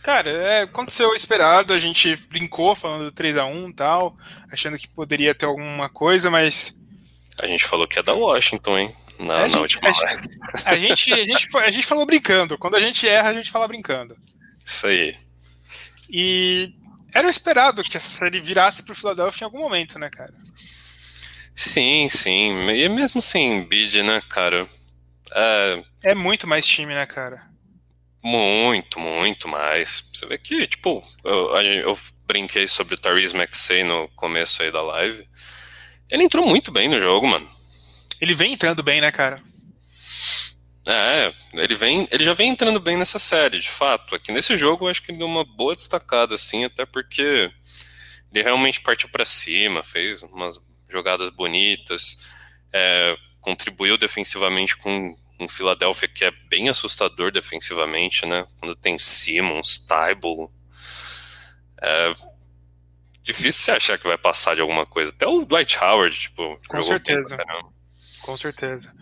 Cara, 0.01 0.29
é, 0.29 0.61
aconteceu 0.61 1.09
o 1.09 1.15
esperado, 1.15 1.73
a 1.73 1.77
gente 1.77 2.15
brincou 2.27 2.73
falando 2.73 3.11
3 3.11 3.37
a 3.37 3.45
1 3.45 3.69
e 3.69 3.73
tal, 3.73 4.17
achando 4.51 4.77
que 4.77 4.87
poderia 4.87 5.35
ter 5.35 5.45
alguma 5.45 5.89
coisa, 5.89 6.31
mas. 6.31 6.79
A 7.39 7.45
gente 7.45 7.65
falou 7.65 7.87
que 7.87 7.99
é 7.99 8.03
da 8.03 8.13
Washington, 8.13 8.77
hein? 8.79 8.95
Na, 9.19 9.33
a, 9.33 9.41
na 9.41 9.47
gente, 9.47 9.57
última 9.59 9.89
a, 9.89 9.91
a, 10.71 10.75
gente, 10.75 11.13
a, 11.13 11.23
gente, 11.23 11.57
a 11.57 11.71
gente 11.71 11.85
falou 11.85 12.05
brincando. 12.05 12.57
Quando 12.57 12.75
a 12.75 12.79
gente 12.79 13.07
erra, 13.07 13.29
a 13.29 13.33
gente 13.33 13.51
fala 13.51 13.67
brincando. 13.67 14.17
Isso 14.65 14.87
aí. 14.87 15.15
E 16.09 16.73
era 17.13 17.29
esperado 17.29 17.83
que 17.83 17.97
essa 17.97 18.09
série 18.09 18.39
virasse 18.39 18.83
pro 18.83 18.95
Philadelphia 18.95 19.43
em 19.43 19.45
algum 19.45 19.59
momento, 19.59 19.99
né, 19.99 20.09
cara? 20.09 20.33
Sim, 21.59 22.07
sim. 22.07 22.69
E 22.69 22.87
mesmo 22.87 23.21
sem 23.21 23.67
bid, 23.67 24.01
né, 24.01 24.21
cara? 24.29 24.65
É... 25.33 25.83
é 26.05 26.15
muito 26.15 26.47
mais 26.47 26.65
time, 26.65 26.93
né, 26.93 27.05
cara? 27.05 27.41
Muito, 28.23 28.97
muito 28.97 29.45
mais. 29.49 30.05
Você 30.13 30.25
vê 30.25 30.37
que, 30.37 30.65
tipo, 30.67 31.03
eu, 31.21 31.49
eu 31.59 31.99
brinquei 32.25 32.65
sobre 32.65 32.95
o 32.95 32.97
Therese 32.97 33.35
Maxey 33.35 33.83
no 33.83 34.07
começo 34.15 34.63
aí 34.63 34.71
da 34.71 34.81
live. 34.81 35.27
Ele 36.09 36.23
entrou 36.23 36.47
muito 36.47 36.71
bem 36.71 36.87
no 36.87 36.97
jogo, 36.97 37.27
mano. 37.27 37.45
Ele 38.21 38.33
vem 38.33 38.53
entrando 38.53 38.81
bem, 38.81 39.01
né, 39.01 39.11
cara? 39.11 39.37
É, 40.87 41.33
ele 41.55 41.75
vem, 41.75 42.07
ele 42.09 42.23
já 42.23 42.31
vem 42.31 42.51
entrando 42.51 42.79
bem 42.79 42.95
nessa 42.95 43.19
série, 43.19 43.59
de 43.59 43.69
fato. 43.69 44.15
Aqui 44.15 44.31
nesse 44.31 44.55
jogo 44.55 44.85
eu 44.85 44.89
acho 44.89 45.03
que 45.03 45.11
ele 45.11 45.17
deu 45.17 45.27
uma 45.27 45.43
boa 45.43 45.75
destacada, 45.75 46.35
assim, 46.35 46.63
até 46.63 46.85
porque 46.85 47.51
ele 48.33 48.43
realmente 48.43 48.79
partiu 48.79 49.09
para 49.09 49.25
cima, 49.25 49.83
fez 49.83 50.23
umas 50.23 50.57
jogadas 50.89 51.29
bonitas, 51.29 52.25
é, 52.73 53.15
contribuiu 53.41 53.97
defensivamente 53.97 54.75
com 54.77 55.15
um 55.39 55.47
Philadelphia 55.47 56.07
que 56.07 56.25
é 56.25 56.31
bem 56.49 56.67
assustador 56.67 57.31
defensivamente, 57.31 58.25
né? 58.25 58.45
Quando 58.59 58.75
tem 58.75 58.99
Simmons, 58.99 59.79
Tybalt. 59.79 60.51
É 61.81 62.13
difícil 63.23 63.63
você 63.63 63.71
achar 63.71 63.97
que 63.97 64.07
vai 64.07 64.17
passar 64.17 64.55
de 64.55 64.61
alguma 64.61 64.85
coisa. 64.85 65.11
Até 65.11 65.27
o 65.27 65.45
Dwight 65.45 65.77
Howard, 65.77 66.17
tipo. 66.17 66.59
Com 66.67 66.83
certeza. 66.83 67.37
Com 68.21 68.35
certeza. 68.35 68.93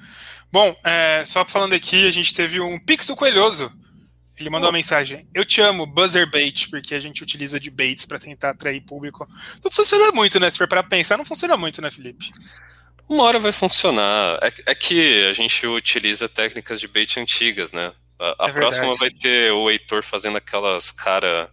Bom, 0.51 0.75
é, 0.83 1.23
só 1.25 1.43
falando 1.45 1.73
aqui, 1.73 2.07
a 2.07 2.11
gente 2.11 2.33
teve 2.33 2.59
um 2.59 2.79
Pixel 2.79 3.15
Coelhoso. 3.15 3.71
Ele 4.39 4.49
mandou 4.49 4.67
oh. 4.67 4.71
uma 4.71 4.77
mensagem. 4.77 5.27
Eu 5.33 5.43
te 5.43 5.61
amo, 5.61 5.85
buzzer 5.85 6.29
bait, 6.29 6.69
porque 6.69 6.93
a 6.93 6.99
gente 6.99 7.23
utiliza 7.23 7.59
de 7.59 7.71
baits 7.71 8.05
para 8.05 8.19
tentar 8.19 8.51
atrair 8.51 8.81
público. 8.81 9.27
Não 9.63 9.71
funciona 9.71 10.11
muito, 10.11 10.39
né? 10.39 10.49
Se 10.49 10.57
for 10.57 10.67
para 10.67 10.83
pensar, 10.83 11.17
não 11.17 11.25
funciona 11.25 11.57
muito, 11.57 11.81
né, 11.81 11.89
Felipe? 11.89 12.31
Uma 13.09 13.23
hora 13.23 13.39
vai 13.39 13.51
funcionar. 13.51 14.37
É, 14.43 14.71
é, 14.71 14.75
que 14.75 15.25
a 15.25 15.33
gente 15.33 15.65
utiliza 15.65 16.29
técnicas 16.29 16.79
de 16.79 16.87
bait 16.87 17.19
antigas, 17.19 17.71
né? 17.71 17.91
A, 18.19 18.45
a 18.45 18.49
é 18.49 18.53
próxima 18.53 18.93
vai 18.95 19.09
ter 19.09 19.51
o 19.51 19.69
Heitor 19.69 20.03
fazendo 20.03 20.37
aquelas 20.37 20.91
cara 20.91 21.49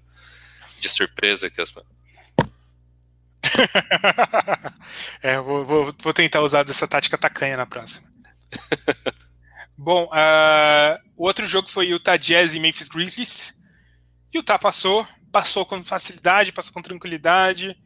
de 0.81 0.89
surpresa 0.89 1.49
que 1.49 1.61
as. 1.61 1.73
é, 5.23 5.39
vou, 5.39 5.65
vou, 5.65 5.95
vou, 6.03 6.13
tentar 6.13 6.43
usar 6.43 6.65
dessa 6.65 6.89
tática 6.89 7.17
tacanha 7.17 7.57
na 7.57 7.67
próxima. 7.67 8.13
Bom, 9.85 10.05
uh, 10.07 10.99
o 11.15 11.27
outro 11.27 11.47
jogo 11.47 11.69
foi 11.69 11.89
Utah 11.89 12.17
Jazz 12.17 12.55
e 12.55 12.59
Memphis 12.59 12.89
Grizzlies. 12.89 13.63
Utah 14.33 14.59
passou, 14.59 15.07
passou 15.31 15.67
com 15.67 15.85
facilidade, 15.85 16.53
passou 16.53 16.73
com 16.73 16.81
tranquilidade. 16.81 17.77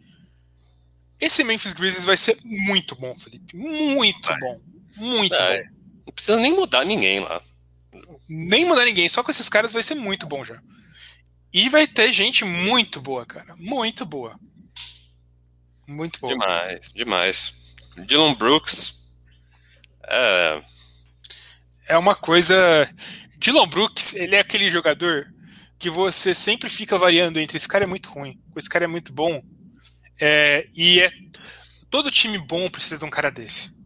Esse 1.19 1.43
Memphis 1.43 1.73
Grizzlies 1.73 2.05
vai 2.05 2.17
ser 2.17 2.39
muito 2.45 2.95
bom, 2.95 3.17
Felipe. 3.17 3.57
Muito 3.57 4.29
vai. 4.29 4.39
bom. 4.39 4.61
Muito 4.97 5.37
bom. 5.37 5.63
Não 6.07 6.13
precisa 6.13 6.37
nem 6.37 6.55
mudar 6.55 6.85
ninguém 6.85 7.19
lá. 7.19 7.43
Nem 8.29 8.65
mudar 8.65 8.85
ninguém, 8.85 9.09
só 9.09 9.25
com 9.25 9.33
esses 9.33 9.49
caras 9.49 9.73
vai 9.73 9.83
ser 9.83 9.97
muito 9.97 10.25
bom 10.25 10.45
já. 10.45 10.63
E 11.53 11.69
vai 11.69 11.85
ter 11.89 12.13
gente 12.13 12.45
muito 12.45 13.01
boa, 13.01 13.27
cara. 13.27 13.57
Muito 13.57 14.07
boa. 14.07 14.39
Muito 15.85 16.21
boa. 16.21 16.33
Demais, 16.33 16.93
demais. 16.95 17.55
Dylan 18.07 18.35
Brooks. 18.35 19.19
É. 20.05 20.63
É 21.89 21.97
uma 21.97 22.15
coisa. 22.15 22.89
Dylan 23.39 23.67
Brooks, 23.67 24.15
ele 24.15 24.37
é 24.37 24.41
aquele 24.41 24.69
jogador 24.69 25.27
que 25.79 25.89
você 25.89 26.35
sempre 26.35 26.69
fica 26.69 26.99
variando 26.99 27.39
entre 27.39 27.57
esse 27.57 27.69
cara 27.69 27.85
é 27.85 27.87
muito 27.87 28.11
ruim, 28.11 28.39
esse 28.57 28.69
cara 28.69 28.85
é 28.85 28.89
muito 28.89 29.13
bom. 29.13 29.43
É, 30.21 30.69
e 30.75 31.01
é 31.01 31.11
todo 31.89 32.11
time 32.11 32.37
bom 32.39 32.69
precisa 32.69 32.99
de 32.99 33.05
um 33.05 33.11
cara 33.11 33.31
desse. 33.31 33.77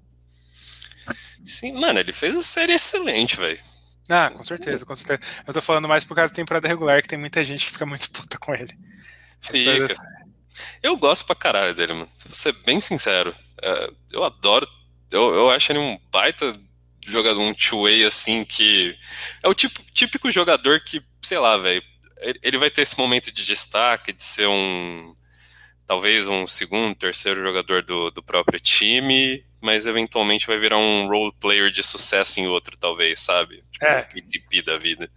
Sim, 1.45 1.73
mano, 1.73 1.99
ele 1.99 2.13
fez 2.13 2.35
uma 2.35 2.43
série 2.43 2.73
excelente, 2.73 3.37
velho. 3.37 3.61
Ah, 4.09 4.31
com 4.31 4.43
certeza, 4.43 4.85
com 4.85 4.95
certeza. 4.95 5.21
Eu 5.47 5.53
tô 5.53 5.61
falando 5.61 5.89
mais 5.89 6.05
por 6.05 6.15
causa 6.15 6.33
da 6.33 6.37
temporada 6.37 6.67
regular, 6.67 7.03
que 7.03 7.09
tem 7.09 7.19
muita 7.19 7.45
gente 7.45 7.67
que 7.67 7.73
fica 7.73 7.87
muito 7.87 8.11
puta 8.11 8.39
com 8.39 8.55
ele. 8.55 8.77
Fica. 9.41 9.87
Eu 10.83 10.97
gosto 10.97 11.27
pra 11.27 11.35
caralho 11.35 11.75
dele, 11.75 11.93
mano. 11.93 12.11
Vou 12.25 12.35
ser 12.35 12.53
bem 12.65 12.81
sincero. 12.81 13.35
É, 13.61 13.91
eu 14.13 14.25
adoro. 14.25 14.67
Eu, 15.11 15.35
eu 15.35 15.51
acho 15.51 15.73
ele 15.73 15.79
um 15.79 15.99
baita 16.11 16.53
jogador, 17.07 17.41
um 17.41 17.55
two-way 17.55 18.05
assim, 18.05 18.45
que. 18.45 18.97
É 19.43 19.49
o 19.49 19.55
tipo, 19.55 19.81
típico 19.93 20.31
jogador 20.31 20.81
que, 20.81 21.03
sei 21.23 21.39
lá, 21.39 21.57
velho. 21.57 21.83
Ele 22.43 22.59
vai 22.59 22.71
ter 22.71 22.83
esse 22.83 22.97
momento 22.97 23.33
de 23.33 23.45
destaque, 23.45 24.13
de 24.13 24.23
ser 24.23 24.47
um 24.47 25.13
talvez 25.87 26.29
um 26.29 26.47
segundo, 26.47 26.95
terceiro 26.95 27.43
jogador 27.43 27.83
do, 27.83 28.11
do 28.11 28.23
próprio 28.23 28.59
time, 28.59 29.45
mas 29.61 29.87
eventualmente 29.87 30.47
vai 30.47 30.57
virar 30.57 30.79
um 30.79 31.07
role 31.07 31.33
player 31.39 31.71
de 31.71 31.83
sucesso 31.83 32.41
em 32.41 32.47
outro, 32.47 32.79
talvez, 32.79 33.21
sabe? 33.21 33.63
Tipo, 33.73 33.85
é. 33.85 34.09
Um 34.59 34.63
da 34.65 34.79
vida. 34.79 35.11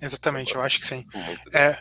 Exatamente, 0.00 0.54
eu 0.54 0.62
acho 0.62 0.78
que 0.78 0.86
sim. 0.86 1.04
É. 1.52 1.78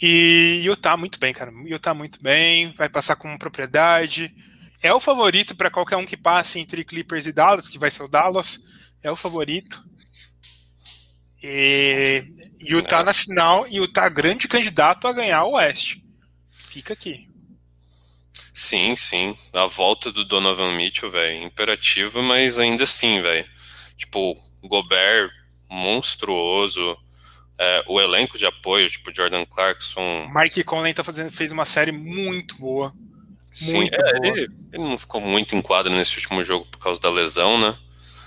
E 0.00 0.60
Utah 0.64 0.96
muito 0.96 1.18
bem, 1.18 1.32
cara. 1.32 1.50
Utah 1.64 1.94
muito 1.94 2.22
bem, 2.22 2.70
vai 2.72 2.88
passar 2.88 3.16
com 3.16 3.36
propriedade. 3.38 4.34
É 4.82 4.92
o 4.92 5.00
favorito 5.00 5.54
para 5.54 5.70
qualquer 5.70 5.96
um 5.96 6.04
que 6.04 6.16
passe 6.16 6.58
entre 6.58 6.84
Clippers 6.84 7.26
e 7.26 7.32
Dallas, 7.32 7.68
que 7.68 7.78
vai 7.78 7.90
ser 7.90 8.02
o 8.02 8.08
Dallas. 8.08 8.60
É 9.02 9.10
o 9.10 9.16
favorito. 9.16 9.84
E 11.42 12.22
Utah 12.60 13.00
é. 13.00 13.04
na 13.04 13.14
final, 13.14 13.66
e 13.68 13.76
Utah 13.76 14.08
grande 14.08 14.46
candidato 14.46 15.08
a 15.08 15.12
ganhar 15.12 15.44
o 15.44 15.52
Oeste 15.52 16.02
fica 16.72 16.94
aqui. 16.94 17.28
Sim, 18.54 18.96
sim. 18.96 19.36
A 19.52 19.66
volta 19.66 20.10
do 20.10 20.24
Donovan 20.24 20.74
Mitchell, 20.74 21.10
velho, 21.10 21.44
imperativa, 21.44 22.22
mas 22.22 22.58
ainda 22.58 22.84
assim, 22.84 23.20
velho. 23.20 23.48
Tipo, 23.96 24.36
Gobert, 24.62 25.30
monstruoso. 25.68 26.96
É, 27.58 27.84
o 27.86 28.00
elenco 28.00 28.38
de 28.38 28.46
apoio, 28.46 28.88
tipo 28.88 29.14
Jordan 29.14 29.44
Clarkson. 29.44 30.26
Mike 30.34 30.64
Conley 30.64 30.94
tá 30.94 31.04
fazendo, 31.04 31.30
fez 31.30 31.52
uma 31.52 31.64
série 31.64 31.92
muito 31.92 32.56
boa. 32.56 32.92
Sim, 33.52 33.88
é. 33.92 34.26
Ele, 34.26 34.40
ele, 34.72 34.82
não 34.82 34.96
ficou 34.96 35.20
muito 35.20 35.54
em 35.54 35.60
quadra 35.60 35.94
nesse 35.94 36.16
último 36.16 36.42
jogo 36.42 36.66
por 36.70 36.78
causa 36.78 37.00
da 37.00 37.10
lesão, 37.10 37.58
né? 37.58 37.76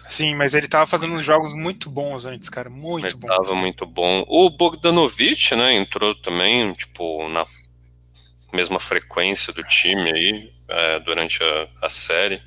Sim, 0.10 0.36
mas 0.36 0.54
ele 0.54 0.68
tava 0.68 0.86
fazendo 0.86 1.22
jogos 1.24 1.54
muito 1.54 1.90
bons 1.90 2.26
antes, 2.26 2.48
cara. 2.48 2.70
Muito 2.70 3.08
ele 3.08 3.16
bons. 3.16 3.28
Tava 3.28 3.56
muito 3.56 3.86
bom. 3.88 4.24
O 4.28 4.50
Bogdanovich, 4.52 5.56
né, 5.56 5.74
entrou 5.74 6.14
também, 6.14 6.72
tipo, 6.74 7.28
na 7.30 7.44
mesma 8.54 8.80
frequência 8.80 9.52
do 9.52 9.64
time 9.64 10.12
aí 10.12 10.54
é, 10.68 11.00
durante 11.00 11.44
a, 11.44 11.68
a, 11.82 11.90
série. 11.90 12.42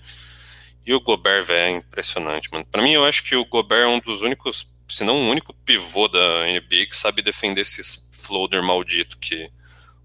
E 0.86 0.94
o 0.94 1.00
Gobert, 1.00 1.44
velho, 1.44 1.74
é 1.74 1.78
impressionante, 1.78 2.48
mano. 2.52 2.64
Pra 2.64 2.80
mim, 2.80 2.92
eu 2.92 3.04
acho 3.04 3.24
que 3.24 3.34
o 3.34 3.44
Gobert 3.44 3.82
é 3.82 3.88
um 3.88 3.98
dos 3.98 4.22
únicos, 4.22 4.66
se 4.88 5.02
não 5.02 5.16
o 5.16 5.28
único 5.28 5.52
pivô 5.52 6.06
da 6.06 6.46
NBA 6.46 6.86
que 6.86 6.96
sabe 6.96 7.22
defender 7.22 7.62
esses 7.62 8.08
floater 8.12 8.62
maldito 8.62 9.18
que 9.18 9.50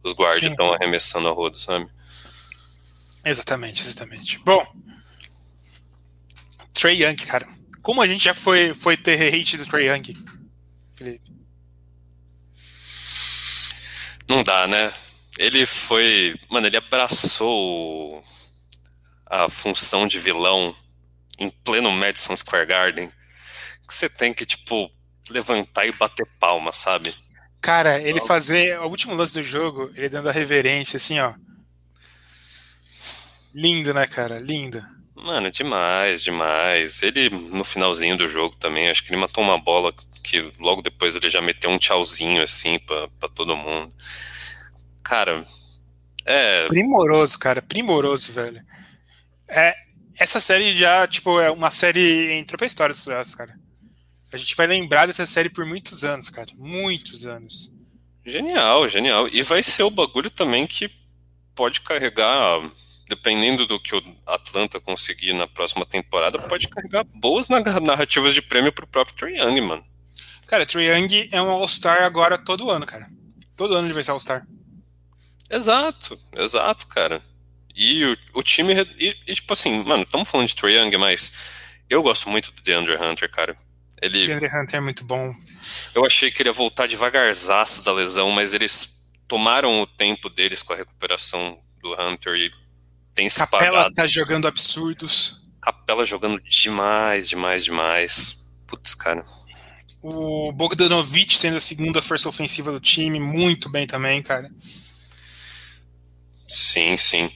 os 0.04 0.12
guardas 0.14 0.42
estão 0.42 0.74
arremessando 0.74 1.30
a 1.30 1.32
roda, 1.32 1.58
sabe? 1.58 1.88
Exatamente, 3.26 3.82
exatamente. 3.82 4.40
Bom, 4.40 4.66
Trey 6.74 7.04
Young, 7.04 7.16
cara. 7.16 7.48
Como 7.82 8.02
a 8.02 8.08
gente 8.08 8.24
já 8.24 8.34
foi, 8.34 8.74
foi 8.74 8.98
ter 8.98 9.34
hate 9.34 9.58
do 9.58 9.66
Trey 9.66 9.90
Young, 9.90 10.14
Felipe? 10.96 11.32
Não 14.28 14.44
dá, 14.44 14.68
né? 14.68 14.94
Ele 15.38 15.66
foi. 15.66 16.36
Mano, 16.50 16.68
ele 16.68 16.78
abraçou 16.78 18.24
a 19.26 19.50
função 19.50 20.08
de 20.08 20.20
vilão 20.20 20.76
em 21.40 21.50
pleno 21.50 21.92
Madison 21.92 22.36
Square 22.36 22.66
Garden. 22.66 23.12
Que 23.88 23.94
você 23.94 24.10
tem 24.10 24.34
que, 24.34 24.46
tipo, 24.46 24.90
levantar 25.30 25.86
e 25.86 25.92
bater 25.92 26.26
palma, 26.40 26.72
sabe? 26.72 27.16
Cara, 27.62 28.02
ele 28.02 28.22
fazer. 28.22 28.80
O 28.80 28.88
último 28.88 29.16
lance 29.16 29.34
do 29.34 29.44
jogo, 29.44 29.92
ele 29.96 30.10
dando 30.10 30.30
a 30.30 30.34
reverência, 30.34 30.98
assim, 30.98 31.20
ó. 31.20 31.34
Lindo, 33.54 33.94
né, 33.94 34.08
cara? 34.08 34.40
Lindo. 34.40 34.82
Mano, 35.16 35.52
demais, 35.52 36.24
demais. 36.24 37.02
Ele, 37.04 37.30
no 37.30 37.64
finalzinho 37.64 38.18
do 38.18 38.28
jogo 38.28 38.56
também, 38.56 38.90
acho 38.90 39.04
que 39.04 39.12
ele 39.12 39.22
matou 39.22 39.44
uma 39.44 39.58
bola 39.58 39.94
que 40.24 40.52
logo 40.60 40.82
depois 40.82 41.16
ele 41.16 41.30
já 41.30 41.42
meteu 41.42 41.70
um 41.70 41.78
tchauzinho, 41.78 42.42
assim, 42.42 42.80
pra, 42.80 43.08
pra 43.20 43.30
todo 43.30 43.56
mundo. 43.56 43.94
Cara, 45.04 45.46
é. 46.26 46.68
Primoroso, 46.68 47.38
cara, 47.38 47.62
primoroso, 47.62 48.32
velho. 48.34 48.62
É, 49.48 49.76
essa 50.20 50.40
série 50.40 50.76
já, 50.76 51.06
tipo, 51.08 51.40
é 51.40 51.52
uma 51.52 51.70
série 51.70 52.34
entrou 52.34 52.58
pra 52.58 52.68
história 52.68 52.94
dos 52.94 53.04
playoffs, 53.04 53.36
cara. 53.36 53.54
A 54.32 54.38
gente 54.38 54.56
vai 54.56 54.66
lembrar 54.66 55.06
dessa 55.06 55.28
série 55.28 55.50
por 55.50 55.66
muitos 55.66 56.04
anos, 56.04 56.30
cara. 56.30 56.48
Muitos 56.56 57.26
anos. 57.26 57.72
Genial, 58.26 58.88
genial. 58.88 59.28
E 59.28 59.44
vai 59.44 59.62
ser 59.62 59.84
o 59.84 59.92
bagulho 59.92 60.30
também 60.30 60.66
que 60.66 60.90
pode 61.54 61.82
carregar, 61.82 62.62
dependendo 63.16 63.66
do 63.66 63.80
que 63.80 63.96
o 63.96 64.04
Atlanta 64.26 64.80
conseguir 64.80 65.34
na 65.34 65.48
próxima 65.48 65.86
temporada, 65.86 66.40
pode 66.40 66.68
carregar 66.68 67.04
boas 67.04 67.48
narrativas 67.48 68.34
de 68.34 68.42
prêmio 68.42 68.72
pro 68.72 68.88
próprio 68.88 69.16
Trae 69.16 69.38
Young, 69.38 69.62
mano. 69.62 69.86
Cara, 70.48 70.66
Trae 70.66 70.88
Young 70.88 71.30
é 71.32 71.42
um 71.42 71.50
All-Star 71.50 72.04
agora 72.04 72.38
todo 72.38 72.70
ano, 72.70 72.86
cara. 72.86 73.08
Todo 73.56 73.76
ano 73.76 73.88
ele 73.88 73.94
vai 73.94 74.04
ser 74.04 74.12
All-Star. 74.12 74.46
Exato, 75.50 76.20
exato, 76.36 76.88
cara. 76.88 77.22
E 77.76 78.04
o, 78.06 78.18
o 78.36 78.44
time. 78.44 78.74
E, 78.98 79.16
e, 79.28 79.36
tipo 79.36 79.54
assim, 79.54 79.84
mano, 79.84 80.04
estamos 80.04 80.30
falando 80.30 80.48
de 80.48 80.56
Trae 80.56 80.76
Young, 80.76 80.98
mas 80.98 81.34
eu 81.90 82.02
gosto 82.02 82.30
muito 82.30 82.52
do 82.52 82.62
DeAndre 82.62 82.96
Hunter, 82.96 83.30
cara. 83.30 83.58
Ele. 84.02 84.26
DeAndre 84.26 84.48
Hunter 84.48 84.76
é 84.76 84.82
muito 84.82 85.04
bom. 85.06 85.34
Eu 85.94 86.06
achei 86.06 86.32
que 86.32 86.42
ele 86.42 86.50
ia 86.50 86.54
voltar 86.54 86.88
devagarzaço 86.88 87.84
da 87.84 87.94
lesão, 87.94 88.32
mas 88.32 88.54
eles 88.54 89.10
tomaram 89.28 89.82
o 89.82 89.88
tempo 89.88 90.30
deles 90.30 90.62
com 90.62 90.74
a 90.74 90.76
recuperação 90.76 91.60
do 91.82 91.94
Hunter 91.94 92.36
e 92.36 92.52
tem 93.14 93.30
se 93.30 93.38
Capela 93.38 93.78
pagado. 93.78 93.96
tá 93.96 94.08
jogando 94.08 94.48
absurdos. 94.48 95.42
Capela 95.62 96.04
jogando 96.06 96.42
demais, 96.42 97.30
demais, 97.30 97.64
demais. 97.64 98.46
Putz, 98.68 98.96
cara. 98.96 99.26
O 100.02 100.52
Bogdanovic 100.52 101.38
sendo 101.38 101.58
a 101.58 101.62
segunda 101.62 102.02
força 102.02 102.28
ofensiva 102.28 102.72
do 102.72 102.80
time, 102.80 103.20
muito 103.20 103.70
bem 103.70 103.88
também, 103.88 104.22
cara. 104.22 104.50
Sim, 106.48 106.98
sim. 106.98 107.32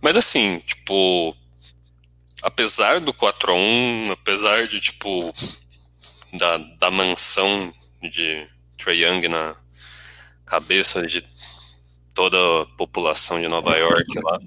Mas 0.00 0.16
assim, 0.16 0.60
tipo, 0.60 1.36
apesar 2.42 3.00
do 3.00 3.12
4 3.12 3.52
a 3.52 3.54
1 3.54 4.12
apesar 4.12 4.68
de, 4.68 4.80
tipo, 4.80 5.34
da, 6.32 6.58
da 6.58 6.90
mansão 6.90 7.74
de 8.02 8.46
Trae 8.78 9.04
Young 9.04 9.28
na 9.28 9.56
cabeça 10.46 11.06
de 11.06 11.24
toda 12.14 12.36
a 12.36 12.66
população 12.76 13.40
de 13.40 13.48
Nova 13.48 13.76
York 13.76 14.06
lá, 14.22 14.38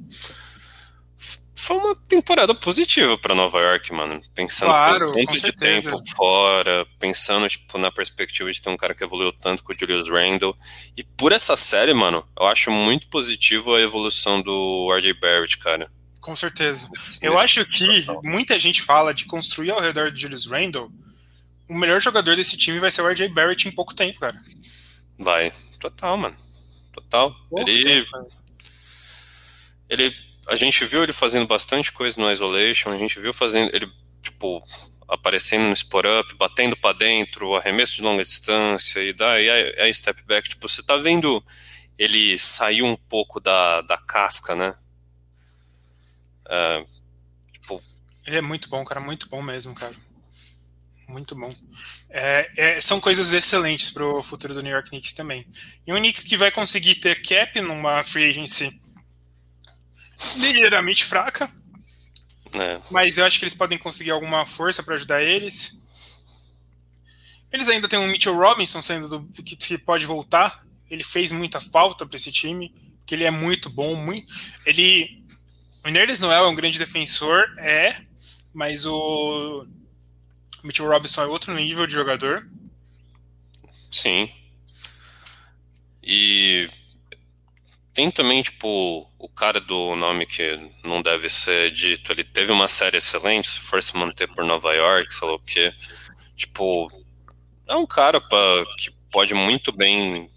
foi 1.66 1.78
uma 1.78 1.96
temporada 1.96 2.54
positiva 2.54 3.18
para 3.18 3.34
Nova 3.34 3.60
York, 3.60 3.92
mano. 3.92 4.22
Pensando 4.34 4.70
claro, 4.70 5.14
tanto 5.14 5.34
de 5.34 5.40
certeza. 5.40 5.92
tempo 5.92 6.04
fora, 6.16 6.86
pensando 7.00 7.48
tipo 7.48 7.78
na 7.78 7.92
perspectiva 7.92 8.52
de 8.52 8.62
ter 8.62 8.70
um 8.70 8.78
cara 8.78 8.94
que 8.94 9.04
evoluiu 9.04 9.34
tanto 9.34 9.64
com 9.64 9.74
o 9.74 9.76
Julius 9.76 10.10
Randle. 10.10 10.56
E 10.96 11.04
por 11.04 11.32
essa 11.32 11.58
série, 11.58 11.94
mano, 11.94 12.28
eu 12.40 12.46
acho 12.46 12.70
muito 12.70 13.08
positivo 13.08 13.74
a 13.74 13.82
evolução 13.82 14.42
do 14.42 14.94
RJ 14.96 15.14
Barrett, 15.14 15.58
cara. 15.58 15.92
Com 16.22 16.36
certeza. 16.36 16.88
Eu 17.22 17.38
acho 17.38 17.66
que 17.66 18.06
muita 18.24 18.58
gente 18.60 18.82
fala 18.82 19.14
de 19.14 19.26
construir 19.26 19.72
ao 19.72 19.80
redor 19.82 20.12
do 20.12 20.18
Julius 20.18 20.46
Randle. 20.46 20.92
O 21.70 21.76
melhor 21.76 22.02
jogador 22.02 22.36
desse 22.36 22.58
time 22.58 22.80
vai 22.80 22.92
ser 22.92 23.02
o 23.02 23.08
RJ 23.08 23.28
Barrett 23.30 23.68
em 23.68 23.72
pouco 23.72 23.96
tempo, 23.96 24.20
cara. 24.20 24.40
Vai. 25.18 25.52
Total, 25.80 26.18
mano. 26.18 26.38
Total. 26.92 27.34
Pouco 27.50 27.70
ele, 27.70 27.84
tempo, 27.84 28.10
ele 29.90 30.26
a 30.48 30.56
gente 30.56 30.86
viu 30.86 31.04
ele 31.04 31.14
fazendo 31.14 31.48
bastante 31.48 31.92
coisa 31.92 32.20
no 32.20 32.32
isolation, 32.32 32.92
a 32.92 32.98
gente 32.98 33.20
viu 33.20 33.34
fazendo 33.34 33.74
ele 33.76 33.92
tipo 34.22 34.62
aparecendo 35.08 35.66
no 35.66 35.74
spot 35.74 36.06
up, 36.06 36.36
batendo 36.36 36.76
para 36.76 36.98
dentro, 36.98 37.56
arremesso 37.56 37.96
de 37.96 38.02
longa 38.02 38.24
distância 38.24 39.00
e 39.02 39.14
daí 39.14 39.50
aí, 39.50 39.76
aí 39.80 39.94
step 39.94 40.22
back, 40.24 40.50
tipo, 40.50 40.68
você 40.68 40.82
tá 40.82 40.98
vendo 40.98 41.44
ele 41.98 42.38
sair 42.38 42.82
um 42.82 42.96
pouco 42.96 43.40
da, 43.40 43.82
da 43.82 43.98
casca, 43.98 44.56
né? 44.56 44.76
É, 46.48 46.86
tipo, 47.54 47.82
Ele 48.26 48.38
é 48.38 48.42
muito 48.42 48.68
bom, 48.70 48.84
cara, 48.84 49.00
muito 49.00 49.30
bom 49.30 49.42
mesmo, 49.42 49.74
cara. 49.74 49.96
Muito 51.08 51.36
bom. 51.36 51.54
É, 52.10 52.52
é, 52.58 52.82
são 52.82 53.00
coisas 53.00 53.32
excelentes 53.32 53.92
pro 53.92 54.24
futuro 54.24 54.56
do 54.56 54.64
New 54.64 54.72
York 54.72 54.90
Knicks 54.90 55.14
também. 55.14 55.48
E 55.86 55.94
um 55.94 55.98
Knicks 55.98 56.24
que 56.24 56.36
vai 56.36 56.52
conseguir 56.52 56.96
ter 56.96 57.22
cap 57.22 57.62
numa 57.62 58.04
free 58.04 58.28
agency 58.30 58.82
ligeiramente 60.38 61.04
fraca, 61.04 61.50
é, 62.54 62.80
mas 62.90 63.18
eu 63.18 63.26
acho 63.26 63.38
que 63.38 63.46
eles 63.46 63.56
podem 63.56 63.78
conseguir 63.78 64.12
alguma 64.12 64.46
força 64.46 64.82
para 64.82 64.96
ajudar 64.96 65.22
eles. 65.22 65.82
Eles 67.52 67.68
ainda 67.68 67.88
têm 67.88 68.00
um 68.00 68.08
Mitchell 68.08 68.36
Robinson 68.36 68.82
saindo 68.82 69.08
do 69.08 69.44
que, 69.44 69.56
que 69.56 69.78
pode 69.78 70.06
voltar. 70.06 70.66
Ele 70.90 71.04
fez 71.04 71.32
muita 71.32 71.60
falta 71.60 72.06
para 72.06 72.16
esse 72.16 72.32
time, 72.32 72.74
que 73.06 73.16
ele 73.16 73.24
é 73.24 73.32
muito 73.32 73.70
bom, 73.70 73.96
muito. 73.96 74.34
Ele 74.66 75.24
o 75.86 75.90
Nerdes 75.90 76.20
Noel 76.20 76.46
é 76.46 76.48
um 76.48 76.56
grande 76.56 76.80
defensor, 76.80 77.46
é, 77.60 77.96
mas 78.52 78.88
o 78.88 79.68
Mitchell 80.64 80.88
Robinson 80.88 81.22
é 81.22 81.28
outro 81.28 81.54
nível 81.54 81.86
de 81.86 81.94
jogador. 81.94 82.50
sim. 83.92 84.32
E 86.02 86.68
tem 87.96 88.12
também, 88.12 88.42
tipo, 88.42 89.10
o 89.18 89.30
cara 89.30 89.62
do 89.62 89.96
nome 89.96 90.26
que 90.26 90.60
não 90.84 91.02
deve 91.02 91.30
ser 91.30 91.72
dito. 91.72 92.12
Ele 92.12 92.26
teve 92.26 92.52
uma 92.52 92.68
série 92.68 92.98
excelente, 92.98 93.50
se 93.50 93.62
for 93.62 93.82
se 93.82 93.96
manter 93.96 94.28
por 94.28 94.44
Nova 94.44 94.74
York, 94.74 95.12
sei 95.14 95.26
lá 95.26 95.34
o 95.34 95.40
quê. 95.40 95.74
Tipo, 96.36 96.88
é 97.66 97.74
um 97.74 97.88
cara 97.88 98.20
pra, 98.20 98.66
que 98.78 98.92
pode 99.14 99.34
muito 99.34 99.72
bem. 99.72 100.30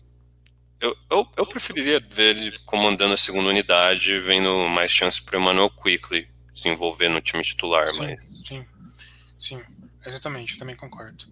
Eu, 0.80 0.96
eu, 1.10 1.28
eu 1.36 1.44
preferiria 1.44 2.00
ver 2.08 2.36
ele 2.38 2.56
comandando 2.60 3.14
a 3.14 3.18
segunda 3.18 3.48
unidade, 3.48 4.20
vendo 4.20 4.68
mais 4.68 4.92
chance 4.92 5.20
pro 5.20 5.40
Emmanuel 5.40 5.68
Quickly 5.68 6.28
se 6.54 6.68
envolver 6.68 7.08
no 7.08 7.20
time 7.20 7.42
titular, 7.42 7.90
Sim, 7.90 7.98
mas. 7.98 8.42
sim, 8.46 8.66
sim, 9.36 9.60
exatamente, 10.06 10.52
eu 10.52 10.58
também 10.60 10.76
concordo. 10.76 11.24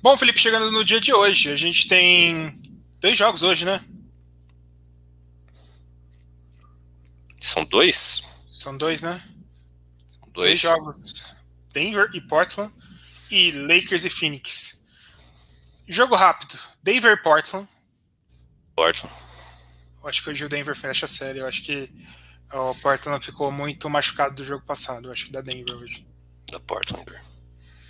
Bom, 0.00 0.16
Felipe, 0.16 0.38
chegando 0.38 0.70
no 0.70 0.84
dia 0.84 1.00
de 1.00 1.12
hoje, 1.12 1.50
a 1.50 1.56
gente 1.56 1.88
tem 1.88 2.52
dois 3.00 3.18
jogos 3.18 3.42
hoje, 3.42 3.64
né? 3.64 3.80
São 7.46 7.64
dois? 7.64 8.22
São 8.52 8.76
dois, 8.76 9.02
né? 9.02 9.22
São 10.20 10.28
Dois 10.32 10.60
dois. 10.60 10.60
jogos. 10.60 11.24
Denver 11.72 12.10
e 12.12 12.20
Portland 12.20 12.72
e 13.30 13.52
Lakers 13.52 14.04
e 14.04 14.10
Phoenix. 14.10 14.82
Jogo 15.86 16.16
rápido. 16.16 16.58
Denver 16.82 17.12
e 17.12 17.22
Portland. 17.22 17.68
Portland. 18.74 19.14
Eu 20.02 20.08
acho 20.08 20.24
que 20.24 20.30
hoje 20.30 20.44
o 20.44 20.48
Denver 20.48 20.74
fecha 20.74 21.06
a 21.06 21.08
série. 21.08 21.38
Eu 21.38 21.46
acho 21.46 21.62
que 21.62 21.88
o 22.52 22.74
Portland 22.76 23.24
ficou 23.24 23.52
muito 23.52 23.88
machucado 23.88 24.34
do 24.34 24.44
jogo 24.44 24.64
passado. 24.64 25.06
Eu 25.06 25.12
acho 25.12 25.26
que 25.26 25.32
dá 25.32 25.40
Denver 25.40 25.76
hoje. 25.76 26.04
Da 26.50 26.58
Portland. 26.58 27.06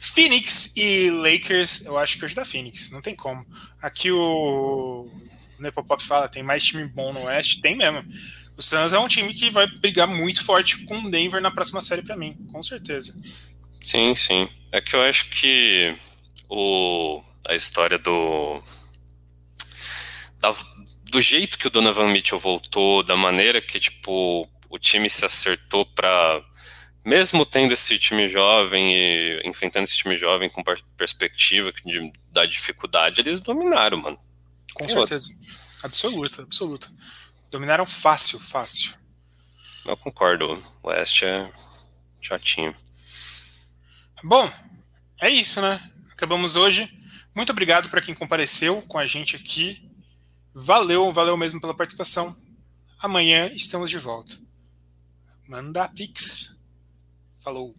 Phoenix 0.00 0.72
e 0.76 1.10
Lakers, 1.10 1.84
eu 1.84 1.96
acho 1.96 2.18
que 2.18 2.24
hoje 2.26 2.34
dá 2.34 2.44
Phoenix, 2.44 2.90
não 2.90 3.00
tem 3.02 3.14
como. 3.14 3.44
Aqui 3.82 4.10
o, 4.12 5.10
o 5.58 5.62
Nepopop 5.62 6.02
fala, 6.02 6.28
tem 6.28 6.42
mais 6.42 6.64
time 6.64 6.86
bom 6.86 7.12
no 7.12 7.22
Oeste, 7.24 7.60
tem 7.60 7.76
mesmo. 7.76 8.04
O 8.56 8.62
Suns 8.62 8.94
é 8.94 8.98
um 8.98 9.08
time 9.08 9.32
que 9.34 9.50
vai 9.50 9.66
brigar 9.66 10.08
muito 10.08 10.42
forte 10.44 10.78
com 10.86 10.96
o 10.98 11.10
Denver 11.10 11.40
na 11.42 11.50
próxima 11.50 11.80
série 11.82 12.02
para 12.02 12.16
mim, 12.16 12.34
com 12.50 12.62
certeza. 12.62 13.14
Sim, 13.80 14.14
sim. 14.14 14.48
É 14.72 14.80
que 14.80 14.96
eu 14.96 15.02
acho 15.02 15.28
que 15.30 15.94
o, 16.48 17.22
a 17.48 17.54
história 17.54 17.98
do. 17.98 18.62
da- 20.40 20.54
do 21.10 21.20
jeito 21.20 21.58
que 21.58 21.66
o 21.66 21.70
Donovan 21.70 22.08
Mitchell 22.08 22.38
voltou, 22.38 23.02
da 23.02 23.16
maneira 23.16 23.60
que, 23.60 23.78
tipo, 23.78 24.48
o 24.68 24.78
time 24.78 25.08
se 25.08 25.24
acertou 25.24 25.84
pra. 25.86 26.42
Mesmo 27.04 27.46
tendo 27.46 27.72
esse 27.72 27.96
time 28.00 28.28
jovem 28.28 28.92
e 28.96 29.40
enfrentando 29.44 29.84
esse 29.84 29.96
time 29.96 30.16
jovem 30.16 30.50
com 30.50 30.64
per- 30.64 30.82
perspectiva 30.96 31.70
de, 31.84 32.12
da 32.32 32.44
dificuldade, 32.44 33.20
eles 33.20 33.40
dominaram, 33.40 33.98
mano. 33.98 34.18
Com 34.74 34.88
certeza. 34.88 35.28
Absoluta, 35.84 36.42
absoluta. 36.42 36.90
Dominaram 37.56 37.86
fácil, 37.86 38.38
fácil. 38.38 38.94
Eu 39.86 39.96
concordo. 39.96 40.62
O 40.82 40.88
West 40.88 41.22
é 41.22 41.50
chatinho. 42.20 42.76
Bom, 44.22 44.46
é 45.18 45.30
isso, 45.30 45.62
né? 45.62 45.80
Acabamos 46.12 46.54
hoje. 46.54 46.86
Muito 47.34 47.52
obrigado 47.52 47.88
para 47.88 48.02
quem 48.02 48.14
compareceu 48.14 48.82
com 48.82 48.98
a 48.98 49.06
gente 49.06 49.36
aqui. 49.36 49.90
Valeu, 50.54 51.10
valeu 51.14 51.34
mesmo 51.34 51.58
pela 51.58 51.72
participação. 51.72 52.36
Amanhã 52.98 53.50
estamos 53.54 53.88
de 53.88 53.98
volta. 53.98 54.38
Manda 55.48 55.88
Pix. 55.88 56.58
Falou. 57.40 57.74